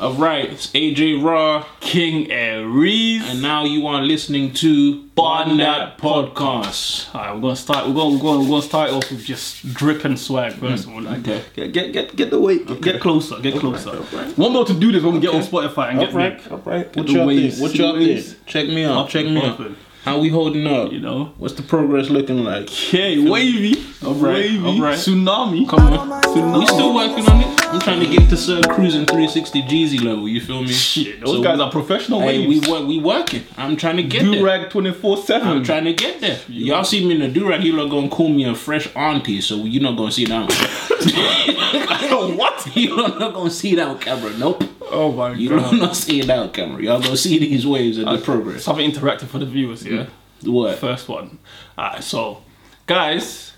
[0.00, 3.28] All right, it's AJ Raw, King Aries.
[3.28, 7.12] and now you are listening to That Podcast.
[7.12, 7.88] Alright, we're gonna start.
[7.88, 10.90] We're gonna, we're gonna we're gonna start off with just drip and swag first of
[10.92, 11.00] all.
[11.00, 11.42] Mm, like, Okay.
[11.56, 12.64] get get get get the weight.
[12.68, 13.40] Get, get closer.
[13.40, 13.90] Get closer.
[13.90, 14.38] alright.
[14.38, 16.52] Won't be able to do this when we get on Spotify and get Alright, big.
[16.52, 16.92] alright.
[16.92, 17.60] Get What you up.
[17.60, 18.46] What you up?
[18.46, 18.98] Check me out.
[18.98, 19.60] Up Check me out.
[20.08, 20.18] Popping.
[20.18, 20.92] How we holding up?
[20.92, 21.32] You know.
[21.38, 22.64] What's the progress looking like?
[22.64, 23.84] Okay, wavy.
[24.04, 24.64] Alright, wavy.
[24.66, 24.96] alright.
[24.98, 25.68] Tsunami.
[25.68, 26.22] Come on.
[26.22, 26.58] Tsunami.
[26.58, 27.64] We still working on it.
[27.68, 30.28] I'm trying to get to Sir Cruising 360 Jeezy level.
[30.28, 30.68] You feel me?
[30.68, 32.68] Shit, those So guys are professional Hey, we waves.
[32.68, 32.86] work.
[32.88, 33.44] We working.
[33.56, 34.44] I'm trying to get Do there.
[34.44, 35.48] rag 24 seven.
[35.48, 36.38] I'm trying to get there.
[36.48, 39.56] Y'all see me in the durag, you lot gonna call me a fresh auntie, so
[39.64, 40.48] you're not gonna see that.
[42.18, 42.68] What?
[42.76, 44.30] You're not gonna see that on camera.
[44.38, 44.62] Nope.
[44.90, 45.70] Oh my You god.
[45.70, 46.82] don't not see that on camera.
[46.82, 48.64] Y'all gonna see these waves and the progress.
[48.64, 49.84] Something interactive for the viewers.
[49.86, 50.06] Yeah.
[50.42, 50.78] What?
[50.78, 51.38] First one.
[51.78, 52.42] Alright, so
[52.86, 53.52] guys,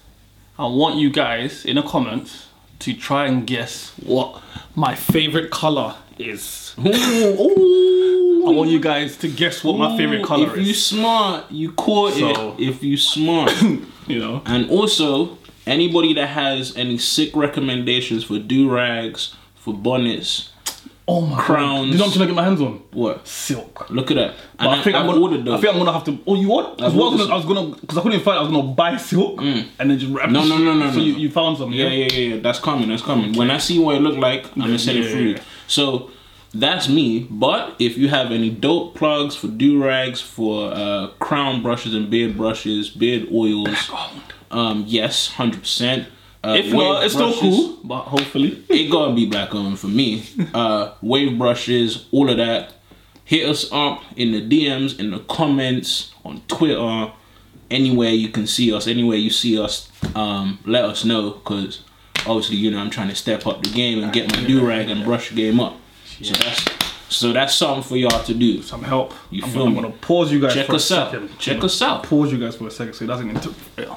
[0.59, 2.47] I want you guys in the comments
[2.81, 4.43] to try and guess what
[4.75, 6.75] my favorite color is.
[6.79, 8.47] Ooh, ooh.
[8.47, 10.85] I want you guys to guess what my favorite Ooh, color If you is.
[10.87, 12.69] smart, you caught So- it.
[12.69, 13.53] If you smart,
[14.07, 20.49] You know, and also anybody that has any sick recommendations for do rags, for bonnets,
[21.11, 21.87] oh my Crowns.
[21.87, 21.93] God.
[21.93, 22.83] You know what I'm trying to get my hands on?
[22.93, 23.27] what?
[23.27, 23.91] Silk.
[23.91, 24.35] Look at that.
[24.59, 26.19] But And I think I, I'm gonna, ordered I think I'm gonna have to.
[26.27, 26.77] Oh, you what?
[26.77, 28.39] Because I was ordered gonna, I was gonna, because I couldn't find.
[28.39, 30.31] I was gonna buy silk and then just wrap.
[30.31, 31.03] No, no, no, no, So no.
[31.03, 31.73] you, you found some?
[31.73, 32.41] Yeah, yeah, yeah, yeah.
[32.41, 32.89] That's coming.
[32.89, 33.35] That's coming.
[33.35, 35.21] When I see what it look like, I'm gonna send it through.
[35.21, 35.39] you.
[35.67, 36.11] So
[36.53, 37.27] that's me.
[37.31, 42.11] But if you have any dope plugs for do rags, for uh, crown brushes and
[42.11, 43.91] beard brushes, beard oils,
[44.51, 46.09] um, yes, hundred percent.
[46.43, 47.79] Uh, If not, it's still cool.
[47.85, 50.25] But hopefully, It gonna be black on for me.
[50.55, 52.73] Uh, wave brushes, all of that.
[53.25, 57.13] Hit us up in the DMs, in the comments, on Twitter,
[57.71, 59.89] anywhere you can see us, anywhere you see us.
[60.17, 61.83] Um, let us know because
[62.27, 64.89] obviously you know I'm trying to step up the game and get my do rag
[64.91, 65.77] and brush game up.
[66.23, 66.65] So that's
[67.09, 68.63] so that's something for y'all to do.
[68.63, 69.13] some help.
[69.31, 69.77] You I'm, feel gonna, me?
[69.79, 71.11] I'm gonna pause you guys Check for us a out.
[71.13, 71.39] second.
[71.39, 72.03] Check us out.
[72.05, 73.97] Pause you guys for a second so it doesn't interfere.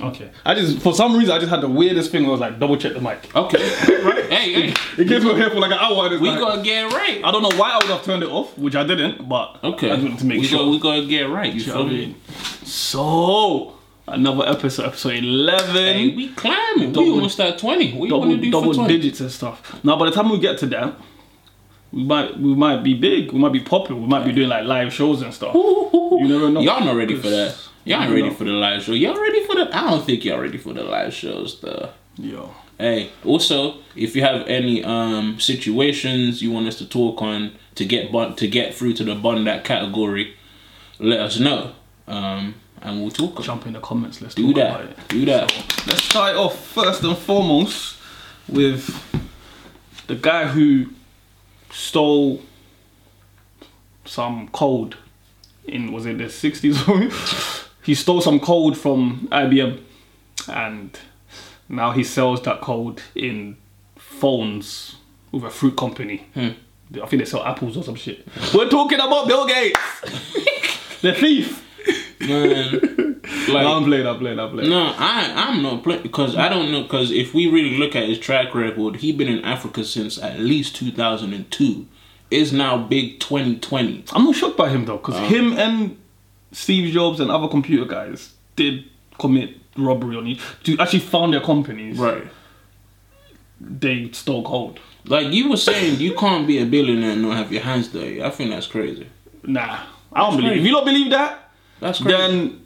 [0.00, 0.30] Okay.
[0.44, 2.22] I just for some reason I just had the weirdest thing.
[2.22, 3.34] where I was like double check the mic.
[3.34, 3.58] Okay.
[4.28, 4.74] hey, hey.
[4.96, 6.04] It gets me here for like an hour.
[6.06, 7.20] And it's We like, gotta get right.
[7.24, 9.90] I don't know why I would have turned it off, which I didn't, but Okay.
[9.90, 10.58] I just wanted to make we sure.
[10.60, 11.52] Gotta, we gotta get right.
[11.52, 11.96] You You feel what I me?
[12.06, 12.14] mean?
[12.64, 13.74] So
[14.06, 15.74] another episode, episode eleven.
[15.74, 16.92] Hey, we climbing.
[16.92, 17.92] Double- we almost at 20.
[17.94, 18.96] What you double wanna do double for 20?
[18.96, 19.82] digits and stuff.
[19.84, 20.94] Now, by the time we get to that,
[21.92, 23.32] we might we might be big.
[23.32, 24.00] We might be popular.
[24.00, 25.54] We might be doing like live shows and stuff.
[25.54, 26.60] You never know.
[26.60, 27.56] Y'all not ready for that.
[27.88, 28.34] Y'all ain't ready know.
[28.34, 28.92] for the live show.
[28.92, 29.68] Y'all ready for the?
[29.76, 31.60] I don't think y'all ready for the live shows.
[31.60, 31.90] though.
[32.16, 37.52] Yo, Hey, also, if you have any um situations you want us to talk on
[37.76, 40.34] to get bun- to get through to the bun that category,
[40.98, 41.72] let us know.
[42.06, 43.42] Um, and we'll talk.
[43.42, 44.20] jump in the comments.
[44.22, 44.98] Let's Do talk about that.
[44.98, 45.08] it.
[45.08, 45.52] Do that.
[45.86, 47.96] Let's start off first and foremost
[48.48, 48.86] with
[50.06, 50.86] the guy who
[51.70, 52.42] stole
[54.04, 54.96] some code
[55.64, 56.76] in was it the 60s
[57.88, 59.80] he stole some code from IBM
[60.48, 60.98] and
[61.68, 63.56] now he sells that code in
[63.96, 64.96] phones
[65.32, 69.26] with a fruit company I think they sell apples or some shit we're talking about
[69.26, 69.80] Bill Gates
[71.02, 71.64] the thief
[72.20, 76.48] Man, no, I'm playing I'm playing I'm playing No, I I'm not playing because I
[76.48, 79.84] don't know because if we really look at his track record, he been in Africa
[79.84, 81.86] since at least 2002.
[82.30, 84.04] Is now big 2020.
[84.12, 85.28] I'm not shocked by him though, because Uh.
[85.28, 85.96] him and
[86.52, 88.84] Steve Jobs and other computer guys did
[89.18, 91.98] commit robbery on you to actually found their companies.
[91.98, 92.24] Right.
[93.60, 94.78] They stole gold.
[95.04, 98.22] Like you were saying, you can't be a billionaire and not have your hands dirty.
[98.22, 99.06] I think that's crazy.
[99.42, 99.80] Nah,
[100.12, 100.48] I don't believe.
[100.50, 100.60] crazy.
[100.60, 101.50] If you don't believe that,
[101.80, 102.16] That's crazy.
[102.16, 102.62] then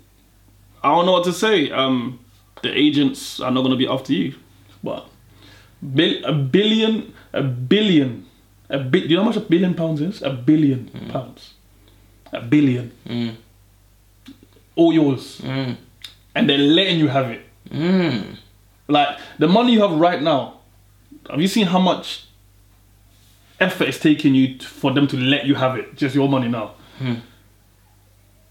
[0.82, 1.70] I don't know what to say.
[1.70, 2.18] Um,
[2.62, 4.34] the agents are not gonna be after you,
[4.82, 5.06] but
[5.94, 8.26] bil- a billion, a billion,
[8.68, 10.22] a bi- Do you know how much a billion pounds is?
[10.22, 11.54] A billion pounds.
[12.32, 12.90] A billion.
[13.06, 13.36] Mm.
[14.76, 15.40] All yours.
[15.42, 15.76] Mm.
[16.34, 17.42] and they're letting you have it.
[17.70, 18.36] Mm.
[18.88, 20.60] Like the money you have right now.
[21.30, 22.24] Have you seen how much
[23.60, 25.94] effort it's taking you t- for them to let you have it?
[25.96, 26.72] Just your money now.
[26.98, 27.14] Hmm.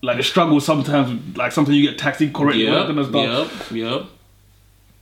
[0.01, 2.89] Like the struggle sometimes, like sometimes you get taxed incorrectly, Yep.
[2.89, 3.71] of stuff.
[3.71, 3.91] Yep.
[3.91, 4.05] Yep.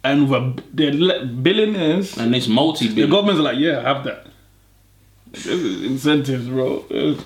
[0.03, 2.17] And a, they're billionaires.
[2.17, 4.25] And it's multi The governments are like, yeah, have that.
[5.33, 6.79] Incentives, bro.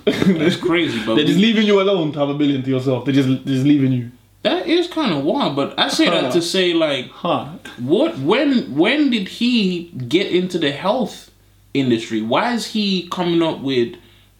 [0.05, 3.05] That's crazy, but They're just leaving you alone to have a billion to yourself.
[3.05, 4.11] They're just they're just leaving you.
[4.43, 5.55] that is kind of wild.
[5.55, 7.49] But I say that to say like, Huh.
[7.79, 8.17] what?
[8.19, 8.75] When?
[8.75, 11.31] When did he get into the health
[11.73, 12.21] industry?
[12.21, 13.95] Why is he coming up with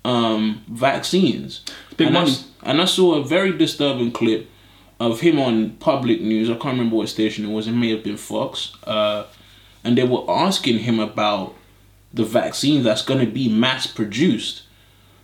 [0.06, 1.64] um, vaccines?
[1.98, 2.32] Big and money.
[2.32, 4.50] s- and I saw a very disturbing clip
[5.00, 6.50] of him on public news.
[6.50, 7.68] I can't remember what station it was.
[7.68, 8.74] It may have been Fox.
[8.84, 9.26] Uh,
[9.84, 11.56] and they were asking him about
[12.14, 14.64] the vaccine that's going to be mass produced.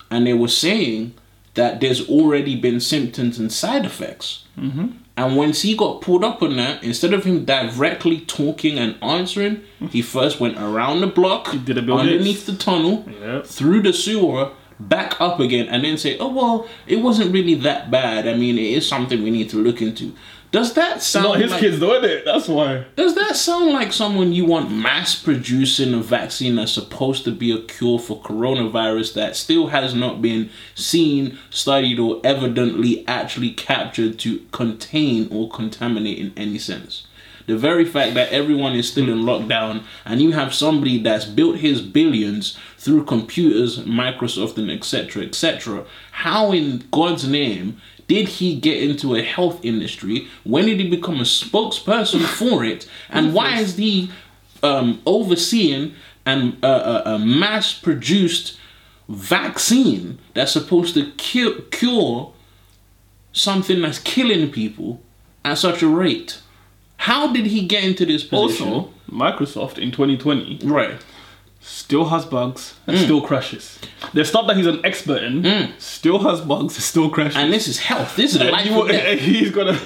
[0.10, 1.14] And they were saying
[1.54, 4.46] that there's already been symptoms and side effects.
[4.58, 4.88] Mm-hmm.
[5.18, 9.64] And once he got pulled up on that, instead of him directly talking and answering,
[9.90, 13.46] he first went around the block, did a underneath the tunnel, Yep.
[13.46, 17.92] through the sewer, back up again, and then say, "Oh well, it wasn't really that
[17.92, 18.30] bad.
[18.30, 20.14] I mean, it is something we need to look into."
[20.52, 22.26] Does that sound Not his like, kids is it?
[22.26, 22.86] That's why.
[22.96, 27.52] Does that sound like someone you want mass producing a vaccine that's supposed to be
[27.52, 34.18] a cure for coronavirus that still has not been seen, studied, or evidently actually captured
[34.20, 37.06] to contain or contaminate in any sense?
[37.46, 41.58] The very fact that everyone is still in lockdown and you have somebody that's built
[41.58, 45.24] his billions through computers, Microsoft, and etc.
[45.24, 45.86] etc.
[46.12, 50.28] How in God's name did he get into a health industry?
[50.44, 52.90] When did he become a spokesperson for it?
[53.08, 54.12] And why is he
[54.64, 55.94] um, overseeing
[56.26, 58.58] and uh, a mass produced
[59.08, 62.34] vaccine that's supposed to cure, cure
[63.32, 65.02] something that's killing people
[65.46, 66.42] at such a rate?
[66.98, 68.70] How did he get into this position?
[68.70, 71.00] Also, Microsoft in 2020 right.
[71.60, 73.04] Still has bugs and Mm.
[73.04, 73.80] still crashes.
[74.14, 77.36] The stuff that he's an expert in still has bugs, still crashes.
[77.38, 78.16] And this is health.
[78.16, 78.66] This is life.
[78.66, 78.84] you-
[79.18, 79.78] he's gonna.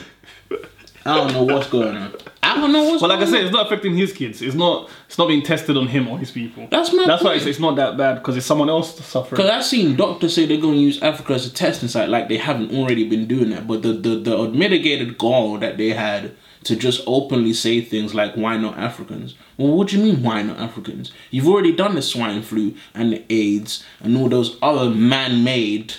[1.06, 2.14] I don't know what's going on.
[2.42, 3.44] I don't know what's But like I said, on.
[3.46, 4.42] it's not affecting his kids.
[4.42, 4.90] It's not.
[5.08, 6.68] It's not being tested on him or his people.
[6.72, 7.38] That's my That's why point.
[7.42, 9.38] it's, it's not that bad because it's someone else suffering.
[9.38, 12.30] Because I've seen doctors say they're going to use Africa as a testing site, like
[12.30, 13.68] they haven't already been doing that.
[13.68, 16.32] But the, the, the mitigated gall that they had
[16.64, 19.36] to just openly say things like, why not Africans?
[19.58, 21.12] Well, what do you mean, why not Africans?
[21.32, 25.94] You've already done the swine flu and the AIDS and all those other man made,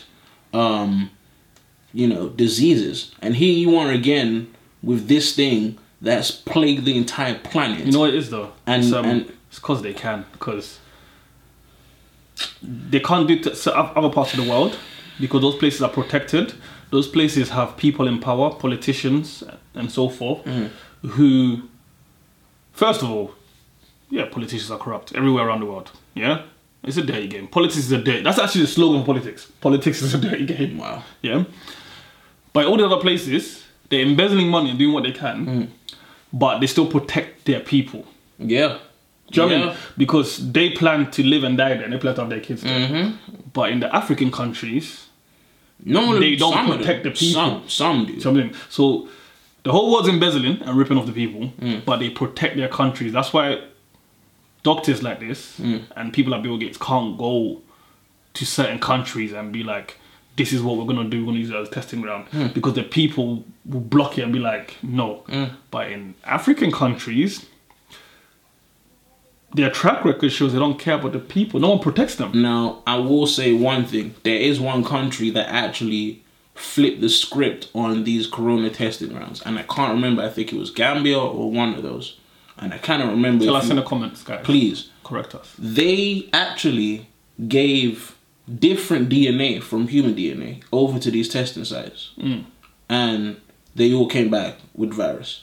[0.53, 1.11] um,
[1.93, 3.13] you know, diseases.
[3.21, 4.53] And here you are again
[4.83, 7.87] with this thing that's plagued the entire planet.
[7.87, 10.79] You know what it is though, And- it's, um, and- it's because they can because
[12.63, 14.77] they can't do it to other parts of the world
[15.21, 16.55] because those places are protected.
[16.91, 19.43] Those places have people in power, politicians,
[19.75, 20.71] and so forth, Mm.
[21.03, 21.63] who,
[22.73, 23.35] first of all,
[24.11, 25.91] yeah, politicians are corrupt everywhere around the world.
[26.15, 26.43] Yeah,
[26.85, 27.49] it's a dirty game.
[27.49, 28.23] Politics is a dirty.
[28.23, 29.51] That's actually the slogan of politics.
[29.61, 30.79] Politics is a dirty game.
[30.79, 31.03] wow.
[31.23, 31.45] Yeah.
[32.53, 35.69] By all the other places, they're embezzling money and doing what they can, Mm.
[36.33, 38.07] but they still protect their people.
[38.39, 38.79] Yeah.
[39.33, 39.77] Do you know what I mean?
[39.97, 42.63] Because they plan to live and die there, and they plan to have their kids
[42.63, 42.89] there.
[42.89, 43.35] Mm-hmm.
[43.53, 45.04] But in the African countries,
[45.83, 47.13] No, They don't protect them.
[47.13, 47.35] the people.
[47.43, 48.13] Some, some do.
[48.13, 48.55] do you know what I mean?
[48.71, 49.09] So
[49.65, 51.85] the whole world's embezzling and ripping off the people, Mm.
[51.85, 53.13] but they protect their countries.
[53.13, 53.61] That's why
[54.63, 55.83] doctors like this Mm.
[55.97, 57.61] and people like Bill Gates can't go
[58.35, 59.99] to certain countries and be like,
[60.37, 62.27] this is what we're gonna do, we're gonna use it as a testing ground.
[62.33, 62.53] Mm.
[62.55, 65.23] Because the people will block it and be like, no.
[65.71, 67.47] But in African countries,
[69.55, 71.61] their track record shows they don't care about the people.
[71.61, 72.43] No one protects them.
[72.43, 74.15] Now, I will say one thing.
[74.25, 76.23] There is one country that actually
[76.55, 80.23] flipped the script on these corona testing rounds, And I can't remember.
[80.23, 82.19] I think it was Gambia or one of those.
[82.59, 83.45] And I cannot remember.
[83.45, 84.45] Tell us you- in the comments, guys.
[84.45, 84.91] please.
[85.03, 85.55] Correct us.
[85.59, 87.09] They actually
[87.49, 88.15] gave
[88.59, 92.11] different DNA from human DNA over to these testing sites.
[92.19, 92.45] Mm.
[92.89, 93.37] And
[93.75, 95.43] they all came back with virus.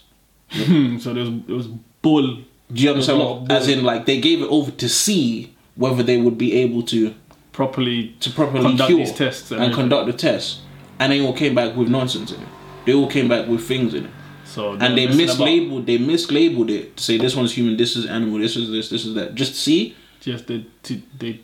[0.52, 1.68] So there was, it was
[2.02, 2.40] bull.
[2.74, 3.20] Do you understand?
[3.20, 6.18] There's a lot What, as in, like, they gave it over to see whether they
[6.18, 7.14] would be able to
[7.52, 10.62] properly to properly Conduct cure these tests and and, conduct the tests,
[11.00, 12.48] and they all came back with nonsense in it.
[12.86, 14.12] They all came back with things in it,
[14.46, 15.48] so and they messing about.
[15.48, 15.86] mislabeled.
[15.86, 19.06] They mislabeled it to say this one's human, this is animal, this is this, this
[19.06, 19.36] is that.
[19.36, 21.40] Just see, Just they they they,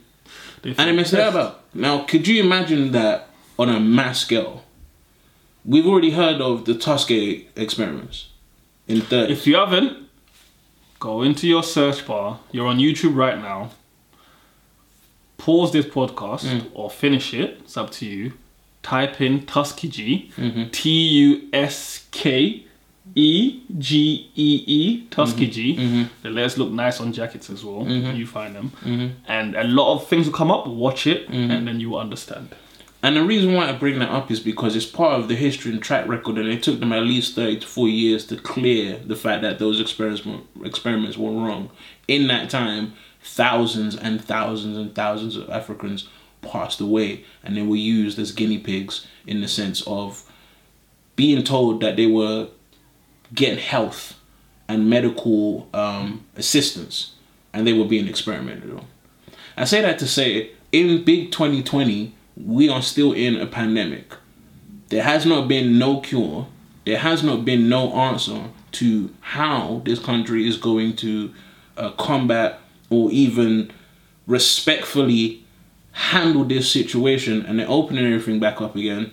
[0.62, 1.64] they and they messed it about.
[1.74, 3.30] Now, could you imagine that
[3.60, 4.64] on a mass scale?
[5.66, 8.30] We've already heard of the Tuskegee experiments
[8.88, 9.30] in third.
[9.30, 10.07] If you haven't,
[11.00, 12.40] go into your search bar.
[12.52, 13.72] You're on YouTube right now.
[15.38, 16.66] Pause this podcast Mm.
[16.74, 17.60] or finish it.
[17.64, 18.34] It's up to you.
[18.84, 20.32] Type in Tuskegee.
[20.38, 20.64] Mm-hmm.
[20.72, 22.64] T U S K
[23.16, 25.78] E G E E Tuskegee.
[25.78, 26.04] Mm-hmm.
[26.24, 27.88] The letters look nice on jackets as well.
[27.88, 29.08] You find them, Mm-hmm.
[29.28, 30.68] and a lot of things will come up.
[30.68, 32.50] Watch it, and then you will understand.
[33.04, 35.72] And the reason why I bring that up is because it's part of the history
[35.72, 38.98] and track record, and it took them at least 30 to 40 years to clear
[38.98, 41.70] the fact that those experiments were, experiments were wrong.
[42.08, 46.10] In that time, thousands and thousands and thousands of Africans
[46.42, 50.24] passed away, and they were used as guinea pigs in the sense of
[51.16, 52.48] being told that they were
[53.34, 54.20] getting health
[54.68, 57.14] and medical um, assistance,
[57.54, 58.86] and they were being experimented on.
[59.56, 62.14] I say that to say, in big 2020,
[62.46, 64.14] we are still in a pandemic.
[64.90, 66.48] There has not been no cure.
[66.86, 71.34] There has not been no answer to how this country is going to
[71.76, 73.72] uh, combat or even
[74.26, 75.44] respectfully
[75.92, 79.12] handle this situation and they're opening everything back up again.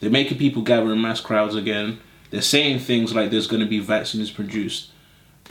[0.00, 2.00] They're making people gather in mass crowds again.
[2.30, 4.90] They're saying things like there's going to be vaccines produced.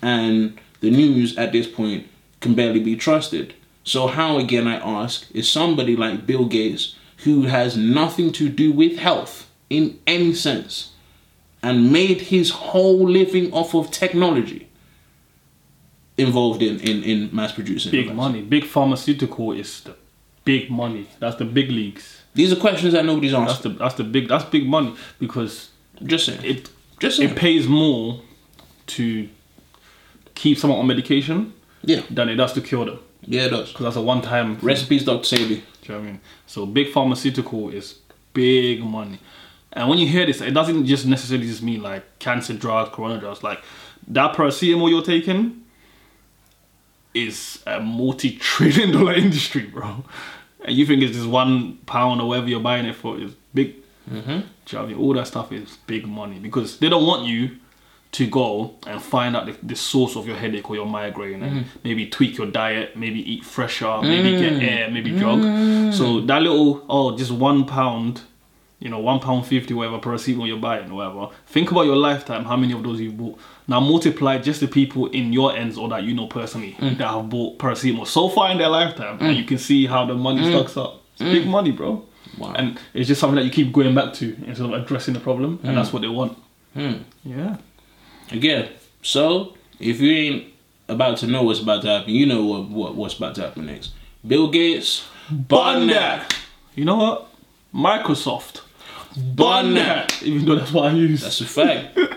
[0.02, 2.08] And the news at this point
[2.42, 3.54] can barely be trusted.
[3.86, 8.72] So, how again, I ask, is somebody like Bill Gates, who has nothing to do
[8.72, 10.92] with health in any sense,
[11.62, 14.68] and made his whole living off of technology,
[16.18, 17.92] involved in, in, in mass producing?
[17.92, 18.42] Big money.
[18.42, 19.96] Big pharmaceutical is the
[20.46, 21.08] big money.
[21.20, 22.22] That's the big leagues.
[22.36, 23.64] These are questions that nobody's That's asked.
[23.64, 25.70] the that's the big that's big money because
[26.04, 26.40] Just saying.
[26.44, 27.30] it Just saying.
[27.30, 28.22] it pays more
[28.88, 29.30] to
[30.36, 32.02] keep someone on medication yeah.
[32.10, 33.70] than it does to cure them Yeah, it does.
[33.70, 34.58] because that's a one time.
[34.62, 35.36] Recipes, Dr.
[35.36, 35.48] Sebi.
[35.48, 36.22] Do you know what I mean?
[36.48, 38.00] So big pharmaceutical is
[38.34, 39.20] big money.
[39.74, 43.20] And when you hear this, it doesn't just necessarily just mean like cancer drugs, corona
[43.20, 43.44] drugs.
[43.44, 43.64] Like
[44.08, 45.64] that paracetamol you're taking
[47.14, 50.04] is a multi-trillion dollar industry, bro.
[50.66, 53.76] And you think it's just one pound or whatever you're buying it for is big.
[54.10, 54.28] Mm-hmm.
[54.28, 54.42] Do you
[54.74, 54.98] know what I mean?
[54.98, 57.58] All that stuff is big money because they don't want you
[58.14, 61.66] to go and find out the, the source of your headache or your migraine and
[61.66, 61.68] mm.
[61.84, 64.40] maybe tweak your diet, maybe eat fresher, maybe mm.
[64.40, 65.40] get air, maybe jog.
[65.40, 65.94] Mm.
[65.94, 68.22] So that little oh, just one pound,
[68.80, 71.30] you know, one pound fifty, whatever paracetamol you're buying, whatever.
[71.48, 73.40] Think about your lifetime, how many of those you bought.
[73.68, 77.30] Now multiply just the people in your ends or that you know personally that have
[77.30, 80.78] bought paracetamol so far in their lifetime, and you can see how the money stacks
[80.78, 81.02] up.
[81.14, 82.06] It's big money, bro.
[82.38, 82.54] Wow.
[82.54, 85.60] And it's just something that you keep going back to instead of addressing the problem,
[85.64, 86.38] and that's what they want.
[86.76, 87.58] Yeah.
[88.34, 88.70] Again,
[89.04, 90.54] so if you ain't
[90.90, 93.68] about to know what's about to happen, you know what, what what's about to happen
[93.68, 93.92] next.
[94.28, 96.36] Bill Gates, bun that.
[96.76, 97.28] You know what?
[97.74, 98.62] Microsoft.
[99.36, 100.22] Bun that.
[100.24, 101.22] Even though that's what I use.
[101.22, 101.98] That's a fact.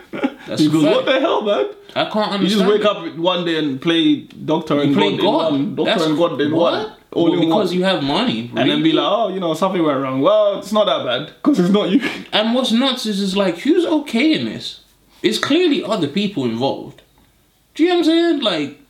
[0.47, 1.67] That's a because what the hell, man?
[1.97, 2.43] I can't understand.
[2.45, 2.87] You just wake it.
[2.87, 5.53] up one day and play Doctor and play God, God.
[5.53, 5.75] one.
[5.75, 6.73] Doctor That's- and God in what?
[6.73, 6.97] one.
[7.13, 7.79] All Well, because one.
[7.79, 10.21] you have money, and then be like, oh, you know, something went wrong.
[10.21, 12.01] Well, it's not that bad because it's not you.
[12.33, 14.81] And what's nuts is, is like, who's okay in this?
[15.23, 17.03] It's clearly other people involved.
[17.75, 18.41] Do you know what I'm saying?
[18.41, 18.81] Like,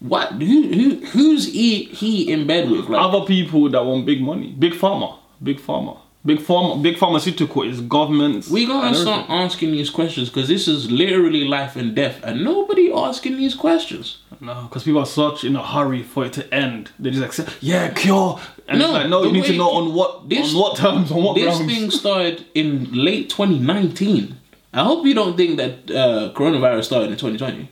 [0.00, 0.32] what?
[0.32, 2.88] Who, who who's he, he in bed with?
[2.88, 7.62] Like, Other people that want big money, big pharma, big pharma, big pharma, big pharmaceutical
[7.62, 8.48] is governments.
[8.50, 12.92] we gotta start asking these questions because this is literally life and death, and nobody
[12.92, 14.18] asking these questions.
[14.40, 16.90] No, because people are such in a hurry for it to end.
[16.98, 18.40] They just accept, yeah, cure.
[18.66, 21.12] And No, it's like, no, you need to know on what this- on what terms,
[21.12, 21.72] on what This grounds.
[21.72, 24.38] thing started in late 2019.
[24.72, 27.70] I hope you don't think that uh, coronavirus started in 2020.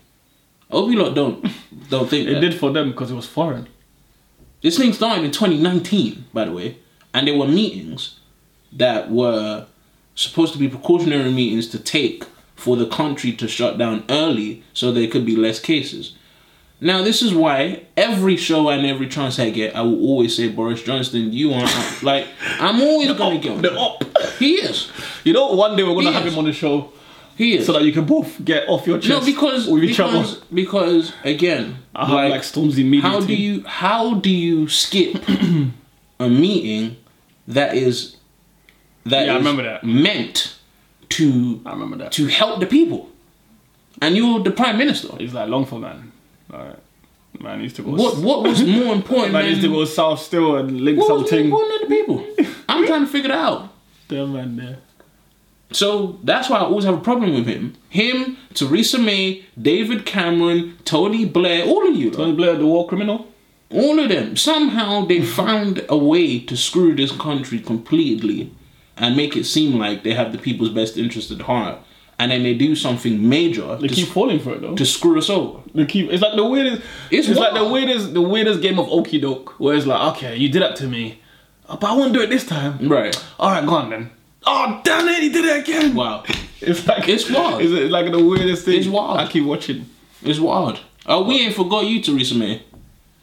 [0.70, 1.42] I hope you lot don't
[1.88, 2.40] don't think it that.
[2.40, 3.68] did for them because it was foreign.
[4.62, 6.78] This thing started in 2019, by the way,
[7.14, 8.20] and there were meetings
[8.72, 9.66] that were
[10.14, 14.92] supposed to be precautionary meetings to take for the country to shut down early so
[14.92, 16.14] there could be less cases.
[16.82, 20.48] Now, this is why every show and every chance I get, I will always say,
[20.48, 21.68] Boris Johnson, you are
[22.02, 22.26] like,
[22.58, 24.04] I'm always gonna get on The up.
[24.40, 24.90] He is.
[25.24, 26.32] You know, one day we're gonna have is.
[26.32, 26.90] him on the show
[27.36, 27.66] He is.
[27.66, 29.08] so that you can both get off your chest.
[29.08, 30.46] no, because with each because, other.
[30.52, 33.02] because again, I have like, Stormzy media.
[33.02, 35.22] how do you how do you skip
[36.18, 36.96] a meeting
[37.46, 38.16] that is
[39.04, 39.84] that Yeah, I remember that.
[39.84, 40.56] meant
[41.10, 42.12] to I remember that.
[42.12, 43.08] to help the people
[44.02, 46.12] and you're the prime minister He's like long for man.
[46.52, 46.78] Alright.
[47.40, 47.90] Man needs to go.
[47.92, 51.08] what what was more important Man than needs to go south still and link what
[51.20, 52.26] was more important than the people
[52.68, 53.69] I'm trying to figure that out
[54.10, 54.78] Damn man there.
[55.72, 60.76] so that's why I always have a problem with him him Theresa May David Cameron
[60.84, 62.10] Tony Blair all of you.
[62.10, 63.18] Tony Blair, the war criminal.
[63.70, 68.52] all of them somehow they found a way to screw this country completely
[68.96, 71.78] and make it seem like they have the people's best interest at heart
[72.18, 74.74] and then they do something major They to, keep falling for it though.
[74.74, 76.10] to screw us over They keep.
[76.12, 76.82] It's like the weirdest.
[77.12, 78.12] It's It's, like the weirdest.
[78.12, 81.04] The weirdest game of okey doke, where it's like, okay, you did that to me,
[81.76, 82.88] but I won't do it this time.
[82.88, 84.10] right All right, go on then.
[84.46, 85.94] Oh damn it, he did it again.
[85.94, 86.24] wow
[86.60, 87.62] It's like It's wild.
[87.62, 88.78] It's, like the weirdest thing.
[88.78, 89.18] It's wild.
[89.18, 89.86] I keep watching.
[90.22, 92.62] it's wild oh we ain't forgot you Theresa May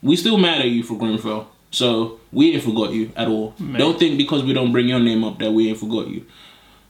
[0.01, 3.99] we still mad at you for Grenfell so we ain't forgot you at all don't
[3.99, 6.25] think because we don't bring your name up that we ain't forgot you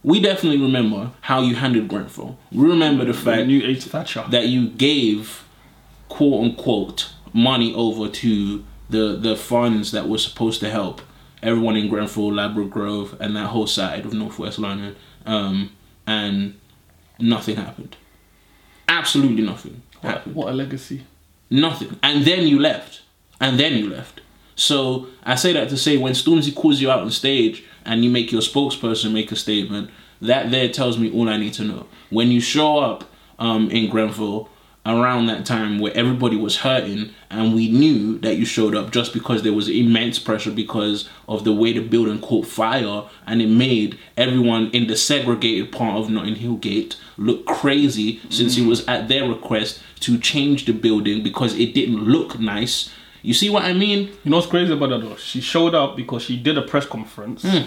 [0.03, 3.49] we definitely remember how you handled Grenfell we remember the fact
[3.83, 4.23] Thatcher.
[4.29, 5.43] that you gave
[6.09, 11.01] quote unquote money over to the the funds that were supposed to help
[11.41, 15.71] everyone in Grenfell, Ladbroke Grove, and that whole side of Northwest London, um,
[16.05, 16.59] and
[17.19, 17.95] nothing happened.
[18.87, 20.35] Absolutely nothing what, happened.
[20.35, 21.03] what a legacy.
[21.49, 21.97] Nothing.
[22.03, 23.01] And then you left.
[23.39, 24.21] And then you left.
[24.55, 28.09] So I say that to say when Stormzy calls you out on stage and you
[28.09, 29.91] make your spokesperson make a statement,
[30.21, 31.85] that there tells me all I need to know.
[32.09, 33.03] When you show up
[33.37, 34.49] um, in Grenfell
[34.87, 39.11] around that time where everybody was hurting and we knew that you showed up just
[39.13, 43.47] because there was immense pressure because of the way the building caught fire and it
[43.49, 48.87] made everyone in the segregated part of Notting Hill Gate look crazy since it was
[48.87, 52.89] at their request to change the building because it didn't look nice.
[53.23, 54.07] You see what I mean?
[54.23, 55.17] You know what's crazy about that though?
[55.17, 57.65] She showed up because she did a press conference Hmm.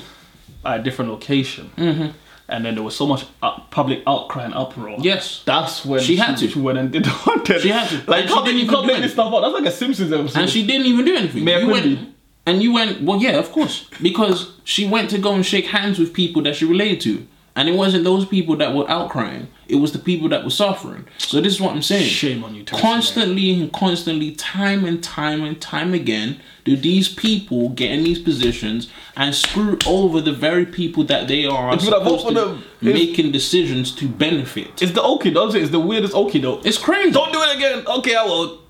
[0.64, 2.08] at a different location, mm-hmm.
[2.50, 4.96] And then there was so much up, public outcry and uproar.
[5.00, 5.42] Yes.
[5.46, 6.48] That's when She had to.
[6.48, 7.62] She went and did the content.
[7.62, 8.10] She had to.
[8.10, 9.42] Like, she can't, didn't you even can't do make this stuff up.
[9.42, 10.40] That's like a Simpsons episode.
[10.40, 11.46] And she didn't even do anything.
[11.46, 12.14] You went,
[12.46, 15.98] and you went, well, yeah, of course, because she went to go and shake hands
[15.98, 17.26] with people that she related to,
[17.56, 21.06] and it wasn't those people that were outcrying; it was the people that were suffering.
[21.18, 22.08] So this is what I'm saying.
[22.08, 27.08] Shame on you, Theresa Constantly and constantly, time and time and time again, do these
[27.08, 31.86] people get in these positions and screw over the very people that they are It's
[31.86, 32.64] like, vote supposed to them.
[32.80, 34.82] Making decisions to benefit.
[34.82, 35.62] It's the okie it?
[35.62, 36.64] It's the weirdest okie doke.
[36.64, 37.10] It's crazy.
[37.10, 37.86] Don't do it again.
[37.86, 38.60] Okay, I won't.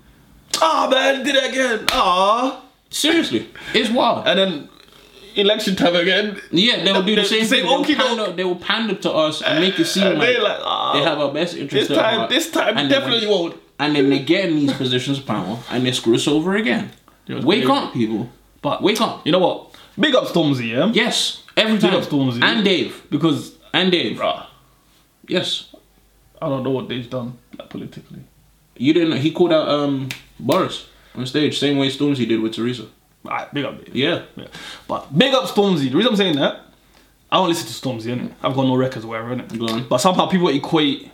[0.61, 1.85] Ah man, did it again.
[1.91, 2.63] Ah.
[2.89, 4.27] Seriously, it's wild.
[4.27, 4.69] And then
[5.35, 6.39] election time again.
[6.51, 7.63] Yeah, they will do the The same, same thing.
[7.63, 8.07] They will, okey-doke.
[8.17, 10.93] pander, they will pander to us and make it seem And like, they like, ah,
[10.93, 12.29] they have our best interest This at time, heart.
[12.29, 13.55] this time, and definitely then, won't.
[13.79, 16.91] And then they get in these positions of power and they screw us over again.
[17.27, 17.71] Wake crazy.
[17.71, 18.29] up, people.
[18.61, 19.25] But Wake up.
[19.25, 19.73] You know what?
[19.99, 20.91] Big up Stormzy, yeah.
[20.93, 21.91] Yes, every time.
[21.91, 22.01] Big time.
[22.03, 22.43] up Stormzy.
[22.43, 23.03] And Dave.
[23.09, 24.17] Because, And Dave.
[24.17, 24.45] bruh,
[25.27, 25.73] Yes.
[26.41, 28.19] I don't know what they've done like, politically.
[28.77, 29.15] You didn't know.
[29.17, 30.09] He called out um,
[30.39, 32.87] Boris on stage, same way Stormzy did with Theresa.
[33.25, 33.75] Alright, big up.
[33.93, 34.23] Yeah.
[34.35, 34.47] Yeah.
[34.87, 35.89] But big up Stormzy.
[35.89, 36.61] The reason I'm saying that,
[37.31, 38.29] I don't listen to Stormzy, innit?
[38.29, 38.33] Mm.
[38.43, 39.57] I've got no records or whatever, innit?
[39.57, 39.87] Go on.
[39.87, 41.11] But somehow people equate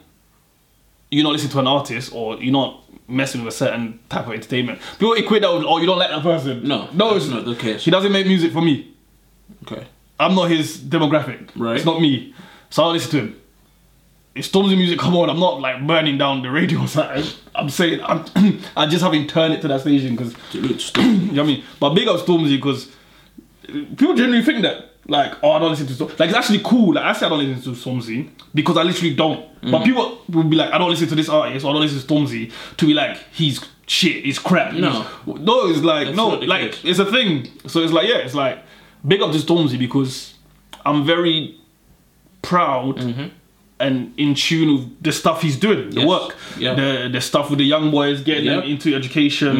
[1.11, 4.33] you not listening to an artist or you're not messing with a certain type of
[4.33, 4.79] entertainment.
[4.99, 6.67] People equate that with, oh, you don't like that person.
[6.67, 7.85] No, no, it's not the case.
[7.85, 8.93] He doesn't make music for me.
[9.63, 9.87] Okay.
[10.19, 11.49] I'm not his demographic.
[11.55, 11.77] Right.
[11.77, 12.33] It's not me.
[12.69, 13.41] So I don't listen to him.
[14.37, 17.23] If Stormzy music come on, I'm not like burning down the radio or something.
[17.55, 18.25] I'm saying I'm,
[18.77, 21.21] I just haven't turned it to that station because Salute to Stormzy.
[21.27, 21.63] you know what I mean.
[21.79, 22.89] But big up Stormzy because
[23.67, 26.19] people generally think that like oh I don't listen to Stormzy.
[26.19, 26.93] Like it's actually cool.
[26.95, 29.61] Like I say I don't listen to Stormzy because I literally don't.
[29.61, 29.71] Mm.
[29.71, 31.99] But people will be like I don't listen to this artist or I don't listen
[31.99, 34.23] to Stormzy to be like he's shit.
[34.25, 34.73] He's crap.
[34.73, 35.01] No.
[35.25, 35.69] He's- no.
[35.69, 36.27] It's like That's no.
[36.29, 36.81] Like case.
[36.83, 37.47] it's a thing.
[37.67, 38.17] So it's like yeah.
[38.17, 38.59] It's like
[39.07, 40.33] big up to Stormzy because
[40.85, 41.57] I'm very
[42.41, 42.99] proud.
[43.79, 46.07] And in tune with the stuff he's doing, the Yes.
[46.07, 46.73] work, Yeah.
[46.73, 49.53] the the stuff with the young boys, getting them into education,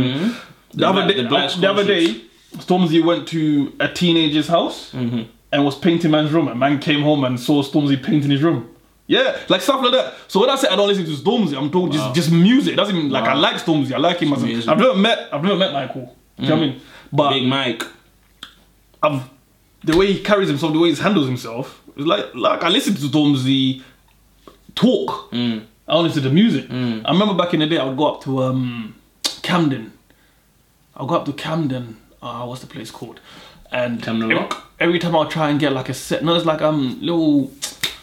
[0.72, 2.06] The the, other black- day, the black the other day,
[2.58, 5.22] Stormzy went to a teenager's house Mm-hmm.
[5.52, 6.48] and was painting man's room.
[6.48, 8.66] And man came home and saw Stormzy painting his room.
[9.10, 10.16] Yeah, like stuff like that.
[10.28, 12.12] So when I say I don't listen to Stormzy, I'm talking Wow.
[12.14, 12.74] just just music.
[12.74, 13.94] It doesn't even like I like Stormzy.
[13.94, 14.72] I like him as a.
[14.72, 16.06] I've never met I've never met Michael.
[16.38, 16.82] Do you know what I mean?
[17.14, 17.84] But Big Mike.
[19.04, 19.22] I've
[19.84, 22.96] the way he carries himself, the way he handles himself, it's like like I listen
[22.96, 23.82] to Stormzy
[24.78, 25.32] talk.
[25.32, 25.66] Mm.
[25.88, 26.66] I listen to the music.
[26.70, 28.96] I remember back in the day, I would go up to um,
[29.42, 29.94] Camden.
[30.96, 31.98] I'll go up to Camden.
[32.22, 33.20] Uh, what's the place called?
[33.72, 34.48] And Camden every,
[34.80, 36.24] every time I'll try and get like a set.
[36.24, 37.52] No, it's like um little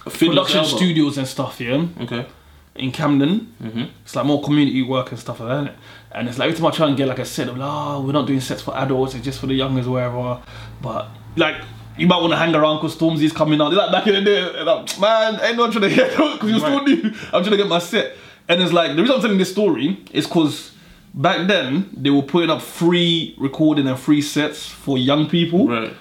[0.04, 1.60] production studios and stuff.
[1.60, 2.26] Yeah, Okay.
[2.74, 3.54] in Camden.
[3.62, 3.84] Mm-hmm.
[4.04, 5.76] It's like more community work and stuff like that.
[6.12, 8.00] And it's like every time I try and get like a set, I'm like, oh,
[8.02, 10.40] we're not doing sets for adults, it's just for the youngers, wherever.
[10.80, 11.56] But like,
[11.96, 13.70] you might want to hang around because Stormzy's coming out.
[13.70, 16.58] They're like back in the day, man, ain't no one trying to get because you're
[16.60, 17.02] still new.
[17.32, 18.16] I'm trying to get my set.
[18.48, 20.72] And it's like the reason I'm telling this story is because
[21.14, 25.68] back then they were putting up free recording and free sets for young people.
[25.68, 25.92] Right.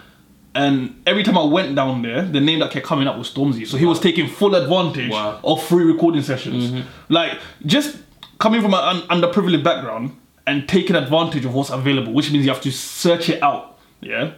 [0.56, 3.66] And every time I went down there, the name that kept coming up was Stormzy.
[3.66, 5.40] So he was taking full advantage Wow.
[5.44, 6.70] of free recording sessions.
[6.70, 6.88] Mm-hmm.
[7.10, 7.98] Like, just
[8.40, 8.80] coming from an
[9.10, 13.30] un- underprivileged background and taking advantage of what's available, which means you have to search
[13.30, 13.80] it out.
[14.02, 14.34] Yeah.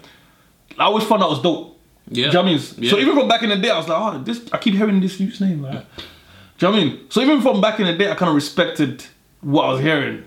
[0.78, 1.80] I always found that was dope.
[2.08, 2.14] Yeah.
[2.14, 2.90] Do you know what I mean?
[2.90, 4.48] So even from back in the day, I was like, oh, this.
[4.52, 5.64] I keep hearing this youth's name.
[5.64, 7.00] Like, do you know what I mean?
[7.10, 9.04] So even from back in the day, I kind of respected
[9.42, 10.18] what I was hearing.
[10.18, 10.24] Do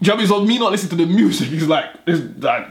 [0.00, 0.26] you know what I mean?
[0.26, 2.68] So me not listening to the music is like, it's like,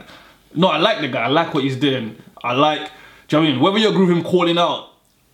[0.54, 1.24] no, I like the guy.
[1.24, 2.16] I like what he's doing.
[2.42, 2.90] I like,
[3.28, 3.60] do you know what I mean?
[3.60, 4.90] Whether you agree with him calling out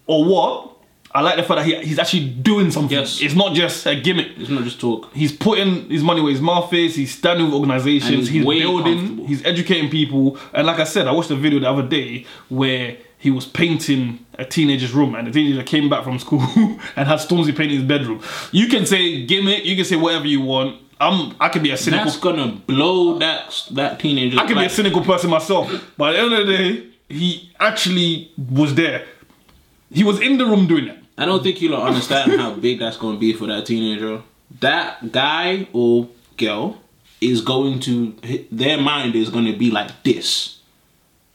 [0.07, 0.74] or what,
[1.15, 2.99] I like the fact that he, he's actually doing something.
[2.99, 3.23] Yes.
[3.23, 4.37] It's not just a gimmick.
[4.37, 5.13] It's not just talk.
[5.15, 6.97] He's putting his money where his mouth is.
[6.97, 8.11] He's standing with organizations.
[8.11, 9.25] And he's he's building.
[9.27, 10.37] He's educating people.
[10.53, 14.27] And like I said, I watched a video the other day where he was painting
[14.41, 16.41] a teenager's room, and the teenager came back from school
[16.97, 18.21] and had Stormzy painting his bedroom.
[18.51, 19.65] You can say gimmick.
[19.65, 20.83] You can say whatever you want.
[21.01, 21.37] I'm.
[21.39, 22.07] I can be a cynical.
[22.07, 24.41] That's gonna blow that that teenager.
[24.41, 27.53] I can be a cynical person myself, but at the end of the day, he
[27.61, 29.07] actually was there.
[29.93, 31.04] He was in the room doing it.
[31.17, 34.23] I don't think you'll understand how big that's going to be for that teenager.
[34.61, 36.81] That guy or girl
[37.21, 38.15] is going to,
[38.51, 40.59] their mind is going to be like this.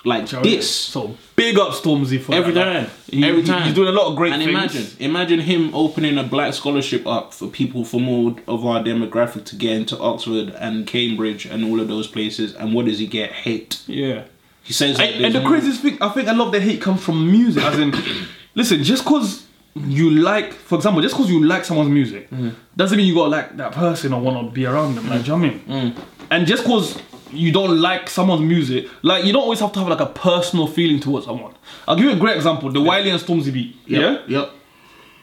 [0.05, 0.57] like You know what I mean?
[0.59, 2.89] this So big up Stormzy for every that, time.
[3.09, 3.63] He- every time.
[3.63, 4.51] He's doing a lot of great and things.
[4.53, 9.45] imagine, imagine him opening a black scholarship up for people from all of our demographic
[9.45, 12.53] to get into Oxford and Cambridge and all of those places.
[12.53, 13.31] And what does he get?
[13.31, 13.81] Hate.
[13.87, 14.23] Yeah.
[14.63, 16.81] He says, like, And, and the craziest thing, I think a lot of the hate
[16.81, 17.63] comes from music.
[17.63, 17.93] As in,
[18.55, 19.45] listen, just because
[19.87, 22.53] you like, for example, just because you like someone's music, Mm.
[22.75, 25.09] doesn't mean you gotta like that person or want to be around them.
[25.09, 25.93] Like, do you know what I mean?
[25.93, 26.01] Mm.
[26.31, 26.97] And just because
[27.31, 30.67] you don't like someone's music, like, you don't always have to have like a personal
[30.67, 31.53] feeling towards someone.
[31.87, 33.75] I'll give you a great example: the Wiley and Stormzy beat.
[33.85, 34.23] Yeah, Yep.
[34.29, 34.49] Yep.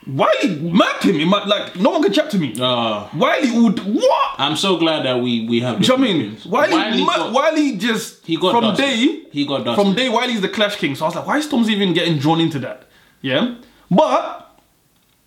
[0.07, 1.19] Wiley murked him.
[1.19, 2.55] In my, like, no one can chat to me.
[2.61, 4.35] Uh, Wiley would what?
[4.39, 5.81] I'm so glad that we we have.
[5.81, 6.37] Do you know I mean?
[6.47, 6.73] Wiley.
[6.75, 8.87] Wiley, got- Wiley just he got from dusted.
[8.87, 9.85] day He got dusted.
[9.85, 10.95] from day Wiley's the Clash King.
[10.95, 12.85] So I was like, why is Stormzy even getting drawn into that?
[13.21, 13.57] Yeah,
[13.91, 14.46] but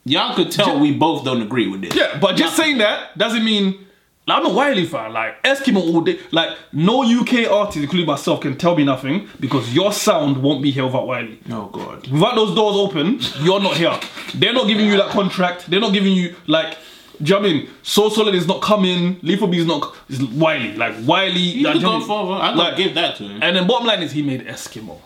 [0.05, 1.95] Y'all could tell we both don't agree with this.
[1.95, 3.85] yeah, but just saying that doesn't mean.
[4.27, 5.11] Like, I'm a Wiley fan.
[5.11, 6.19] Like Eskimo all day.
[6.31, 10.69] Like no UK artist, including myself, can tell me nothing because your sound won't be
[10.71, 11.39] here without Wiley.
[11.49, 12.07] Oh God.
[12.07, 13.99] Without those doors open, you're not here.
[14.35, 15.69] They're not giving you that contract.
[15.69, 16.77] They're not giving you like.
[17.21, 17.69] Do you know what I mean?
[17.81, 19.19] So Solid is not coming.
[19.23, 19.95] Lethal B is not.
[20.09, 21.33] Is Wiley like Wiley?
[21.39, 22.53] He like, could do you know go what I mean?
[22.53, 22.61] further.
[22.63, 23.39] I Like- give that to him.
[23.41, 24.99] And then bottom line is he made Eskimo.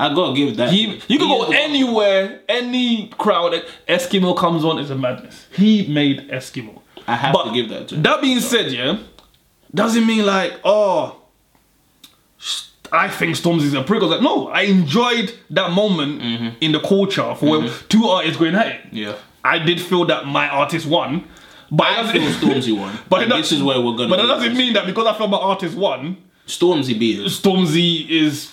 [0.00, 0.70] I gotta give that.
[0.70, 3.52] He, you can go anywhere, any crowd.
[3.88, 5.46] Eskimo comes on is a madness.
[5.52, 6.80] He made Eskimo.
[7.06, 8.02] I have But to give that to him.
[8.02, 8.98] That being said, yeah,
[9.74, 11.20] doesn't mean like oh,
[12.92, 14.00] I think Stormzy's a prick.
[14.02, 16.48] I was like, no, I enjoyed that moment Mm-hmm.
[16.60, 18.80] in the culture for when two artists going at it.
[18.92, 19.14] Yeah.
[19.44, 21.24] I did feel that my artist won,
[21.70, 22.98] but I feel Stormzy won.
[23.08, 24.08] But this is where we're gonna.
[24.08, 27.20] But that doesn't mean that because I feel my artist won, Stormzy beat.
[27.26, 28.50] Stormzy is